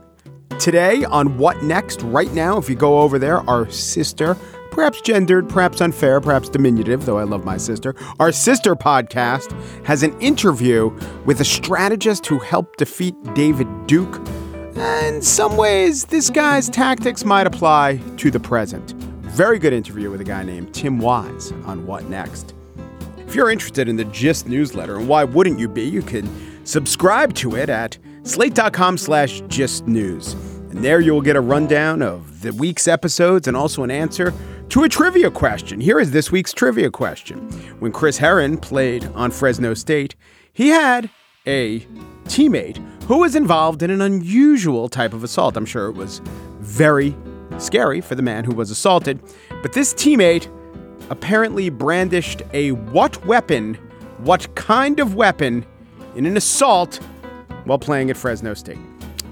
Today 0.59 1.03
on 1.05 1.39
What 1.39 1.63
Next, 1.63 2.03
right 2.03 2.31
now, 2.33 2.59
if 2.59 2.69
you 2.69 2.75
go 2.75 2.99
over 2.99 3.17
there, 3.17 3.37
our 3.49 3.67
sister, 3.71 4.35
perhaps 4.69 5.01
gendered, 5.01 5.49
perhaps 5.49 5.81
unfair, 5.81 6.21
perhaps 6.21 6.47
diminutive, 6.47 7.07
though 7.07 7.17
I 7.17 7.23
love 7.23 7.43
my 7.43 7.57
sister, 7.57 7.95
our 8.19 8.31
sister 8.31 8.75
podcast 8.75 9.51
has 9.83 10.03
an 10.03 10.19
interview 10.21 10.89
with 11.25 11.41
a 11.41 11.45
strategist 11.45 12.27
who 12.27 12.37
helped 12.37 12.77
defeat 12.77 13.15
David 13.33 13.67
Duke 13.87 14.21
in 14.79 15.21
some 15.21 15.57
ways, 15.57 16.05
this 16.05 16.29
guy's 16.29 16.69
tactics 16.69 17.25
might 17.25 17.47
apply 17.47 17.99
to 18.17 18.29
the 18.29 18.39
present. 18.39 18.91
Very 19.23 19.59
good 19.59 19.73
interview 19.73 20.11
with 20.11 20.21
a 20.21 20.23
guy 20.23 20.43
named 20.43 20.73
Tim 20.73 20.99
Wise 20.99 21.51
on 21.65 21.85
What 21.85 22.05
Next. 22.05 22.53
If 23.17 23.35
you're 23.35 23.49
interested 23.49 23.89
in 23.89 23.95
the 23.95 24.05
Gist 24.05 24.47
newsletter, 24.47 24.97
and 24.97 25.07
why 25.07 25.23
wouldn't 25.23 25.59
you 25.59 25.67
be, 25.67 25.83
you 25.83 26.01
can 26.01 26.29
subscribe 26.65 27.33
to 27.35 27.55
it 27.55 27.69
at 27.69 27.97
slate.com 28.23 28.97
slash 28.97 29.41
gist 29.47 29.87
news. 29.87 30.33
And 30.69 30.83
there 30.83 30.99
you 30.99 31.13
will 31.13 31.21
get 31.21 31.35
a 31.35 31.41
rundown 31.41 32.01
of 32.01 32.41
the 32.41 32.51
week's 32.53 32.87
episodes 32.87 33.47
and 33.47 33.57
also 33.57 33.83
an 33.83 33.91
answer 33.91 34.33
to 34.69 34.83
a 34.83 34.89
trivia 34.89 35.31
question. 35.31 35.79
Here 35.79 35.99
is 35.99 36.11
this 36.11 36.31
week's 36.31 36.53
trivia 36.53 36.91
question. 36.91 37.49
When 37.79 37.91
Chris 37.91 38.17
Herren 38.17 38.57
played 38.57 39.05
on 39.15 39.31
Fresno 39.31 39.73
State, 39.73 40.15
he 40.53 40.69
had 40.69 41.09
a 41.45 41.79
teammate 42.25 42.77
who 43.07 43.19
was 43.19 43.35
involved 43.35 43.81
in 43.81 43.89
an 43.89 44.01
unusual 44.01 44.89
type 44.89 45.13
of 45.13 45.23
assault. 45.23 45.55
I'm 45.55 45.65
sure 45.65 45.87
it 45.87 45.95
was 45.95 46.19
very 46.59 47.15
scary 47.57 48.01
for 48.01 48.15
the 48.15 48.21
man 48.21 48.43
who 48.43 48.53
was 48.53 48.69
assaulted, 48.69 49.19
but 49.61 49.71
this 49.71 49.93
teammate 49.93 50.47
apparently 51.09 51.69
brandished 51.69 52.41
a 52.51 52.71
what 52.71 53.25
weapon, 53.25 53.75
what 54.17 54.53
kind 54.55 54.99
of 54.99 55.15
weapon, 55.15 55.65
in 56.15 56.25
an 56.25 56.35
assault 56.35 56.97
while 57.63 57.79
playing 57.79 58.09
at 58.09 58.17
Fresno 58.17 58.53
State? 58.53 58.77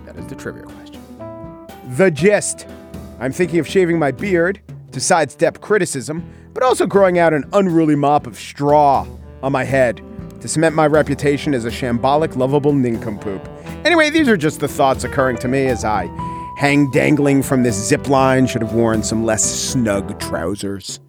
That 0.06 0.16
is 0.16 0.26
the 0.28 0.36
trivia 0.36 0.64
question. 0.64 1.02
The 1.98 2.10
gist 2.10 2.66
I'm 3.20 3.32
thinking 3.32 3.60
of 3.60 3.68
shaving 3.68 4.00
my 4.00 4.12
beard 4.12 4.62
to 4.92 5.00
sidestep 5.02 5.62
criticism, 5.62 6.30
but 6.54 6.64
also 6.64 6.86
growing 6.86 7.20
out 7.20 7.34
an 7.34 7.44
unruly 7.54 7.96
mop 7.96 8.28
of 8.28 8.38
straw 8.38 9.06
on 9.44 9.52
my 9.52 9.64
head 9.64 10.02
to 10.42 10.48
cement 10.48 10.76
my 10.76 10.88
reputation 10.88 11.54
as 11.54 11.66
a 11.66 11.70
shambolic, 11.70 12.36
lovable 12.36 12.74
nincompoop. 12.74 13.55
Anyway, 13.86 14.10
these 14.10 14.28
are 14.28 14.36
just 14.36 14.60
the 14.60 14.68
thoughts 14.68 15.04
occurring 15.04 15.38
to 15.38 15.48
me 15.48 15.68
as 15.68 15.86
I 15.86 16.08
hang 16.58 16.90
dangling 16.90 17.44
from 17.44 17.62
this 17.62 17.76
zip 17.76 18.10
line. 18.10 18.48
Should 18.48 18.64
have 18.64 18.74
worn 18.74 19.04
some 19.04 19.24
less 19.24 19.44
snug 19.44 20.20
trousers. 20.20 21.00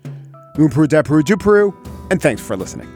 Oomproo 0.56 0.86
depru 0.86 1.22
dupru, 1.22 1.74
and 2.10 2.20
thanks 2.20 2.42
for 2.42 2.56
listening. 2.56 2.95